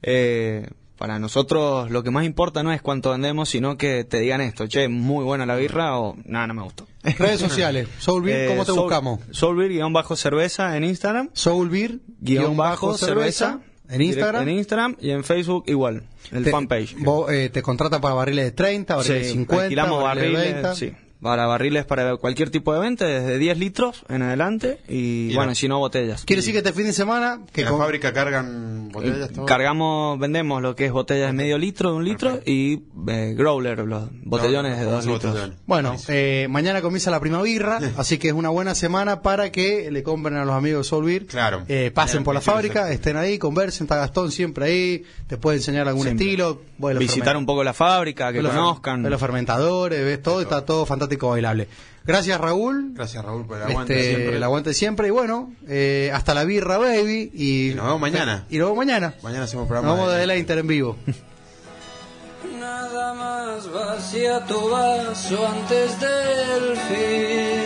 Eh, 0.01 0.67
para 0.97 1.19
nosotros 1.19 1.89
lo 1.89 2.03
que 2.03 2.11
más 2.11 2.25
importa 2.25 2.63
no 2.63 2.71
es 2.71 2.81
cuánto 2.81 3.11
vendemos, 3.11 3.49
sino 3.49 3.77
que 3.77 4.03
te 4.03 4.19
digan 4.19 4.41
esto, 4.41 4.67
che, 4.67 4.87
muy 4.87 5.23
buena 5.23 5.45
la 5.45 5.55
birra 5.55 5.97
o 5.97 6.15
nada, 6.25 6.47
no 6.47 6.53
me 6.53 6.63
gustó. 6.63 6.87
Redes 7.17 7.39
sociales, 7.39 7.87
Soulbeer, 7.99 8.45
Eh, 8.45 8.47
¿cómo 8.47 8.65
te 8.65 8.71
Soul- 8.71 8.81
buscamos? 8.83 9.19
Soulbeer-cerveza 9.31 10.77
en 10.77 10.83
Instagram. 10.85 11.29
Soulbeer, 11.33 11.99
guion 12.19 12.55
bajo 12.57 12.97
cerveza, 12.97 13.59
en 13.89 14.01
Instagram. 14.01 14.47
En 14.47 14.57
Instagram 14.57 14.95
y 15.01 15.09
en 15.11 15.23
Facebook 15.23 15.65
igual, 15.67 16.03
el 16.31 16.43
Te- 16.43 16.51
fanpage. 16.51 16.95
vos, 16.99 17.29
eh, 17.31 17.49
te 17.49 17.61
contratan 17.61 17.99
para 18.01 18.13
barriles 18.15 18.45
de 18.45 18.51
30, 18.51 18.95
barriles 18.95 19.19
de 19.21 19.27
Sí, 19.27 19.33
50, 19.33 19.63
alquilamos 19.65 20.01
barriles 20.03 20.31
de 20.31 20.53
barriles, 20.53 20.63
20. 20.79 20.79
sí, 20.79 20.93
para 21.23 21.47
barriles 21.47 21.85
para 21.85 22.17
cualquier 22.17 22.49
tipo 22.51 22.73
de 22.73 22.79
venta, 22.81 23.05
desde 23.05 23.37
10 23.39 23.57
litros 23.57 24.03
en 24.09 24.21
adelante 24.21 24.79
y, 24.87 25.29
Y 25.31 25.35
bueno, 25.35 25.51
la- 25.51 25.55
si 25.55 25.67
no 25.67 25.79
botellas. 25.79 26.25
Quiere 26.25 26.41
decir 26.41 26.51
que 26.53 26.59
este 26.59 26.73
fin 26.73 26.85
de 26.85 26.93
semana 26.93 27.39
que 27.51 27.61
¿En 27.61 27.65
la 27.65 27.71
con- 27.71 27.79
fábrica 27.79 28.13
cargan 28.13 28.89
botellas? 28.91 29.31
todo? 29.31 29.45
Cargamos, 29.45 30.19
vendemos 30.19 30.61
lo 30.61 30.75
que 30.75 30.85
es 30.85 30.91
botellas 30.91 31.27
de 31.27 31.33
medio 31.33 31.57
litro, 31.57 31.91
de 31.91 31.95
un 31.97 32.03
litro 32.05 32.39
y 32.45 32.83
eh, 33.07 33.33
growler, 33.37 33.79
los 33.79 34.09
botellones 34.23 34.77
de 34.77 34.85
No, 34.85 34.91
dos 34.91 35.05
litros. 35.05 35.51
Bueno, 35.65 35.95
eh, 36.09 36.47
mañana 36.49 36.81
comienza 36.81 37.09
la 37.09 37.19
primavera, 37.19 37.79
así 37.97 38.17
que 38.17 38.27
es 38.27 38.33
una 38.33 38.49
buena 38.49 38.75
semana 38.75 39.21
para 39.21 39.51
que 39.51 39.89
le 39.91 40.03
compren 40.03 40.35
a 40.37 40.45
los 40.45 40.53
amigos 40.55 40.85
de 40.85 40.89
Solvir. 40.89 41.25
Claro. 41.27 41.63
Eh, 41.69 41.91
pasen 41.93 42.23
por 42.23 42.33
la 42.35 42.41
fábrica, 42.41 42.91
estén 42.91 43.15
ahí, 43.17 43.37
conversen, 43.37 43.85
está 43.85 43.95
Gastón 43.95 44.31
siempre 44.31 44.65
ahí, 44.65 45.03
te 45.27 45.37
puede 45.37 45.57
enseñar 45.57 45.87
algún 45.87 46.03
Siempre. 46.03 46.25
estilo. 46.25 46.61
Visitar 46.99 47.37
un 47.37 47.45
poco 47.45 47.63
la 47.63 47.73
fábrica, 47.73 48.33
que 48.33 48.41
los- 48.41 48.51
conozcan. 48.51 49.03
los 49.09 49.19
fermentadores, 49.21 50.03
ves 50.03 50.21
todo, 50.21 50.41
está 50.41 50.65
todo 50.65 50.85
fantástico 50.85 51.12
bailable. 51.17 51.67
Gracias 52.05 52.39
Raúl. 52.39 52.91
Gracias 52.93 53.23
Raúl 53.23 53.45
por 53.45 53.57
el 53.57 53.63
aguante 53.63 53.93
Este, 53.97 54.15
siempre. 54.15 54.35
el 54.37 54.43
aguante 54.43 54.73
siempre 54.73 55.07
y 55.07 55.11
bueno, 55.11 55.53
eh, 55.67 56.11
hasta 56.13 56.33
la 56.33 56.43
birra 56.43 56.77
baby 56.77 57.31
y, 57.33 57.71
Y 57.71 57.73
nos 57.75 57.85
vemos 57.85 58.01
mañana. 58.01 58.45
Y 58.49 58.57
nos 58.57 58.65
vemos 58.67 58.77
mañana. 58.77 59.13
Mañana 59.23 59.45
hacemos 59.45 59.63
Nos 59.63 59.69
programa. 59.69 59.93
vemos 59.95 60.09
de- 60.09 60.15
desde 60.15 60.27
la 60.27 60.35
Inter 60.37 60.57
en 60.57 60.67
vivo. 60.67 60.97
Nada 62.59 63.13
más 63.13 63.71
vacía 63.71 64.45
tu 64.45 64.69
vaso 64.69 65.47
antes 65.47 65.99
del 65.99 66.75
fin. 66.87 67.63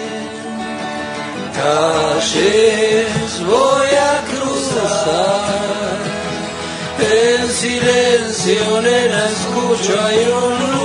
Calles 2.08 3.44
voy 3.46 3.88
a 3.96 4.24
cruzar. 4.30 5.98
En 7.00 7.48
silencio, 7.48 8.82
nena, 8.82 9.26
escucho 9.30 10.02
hay 10.02 10.26
un 10.26 10.77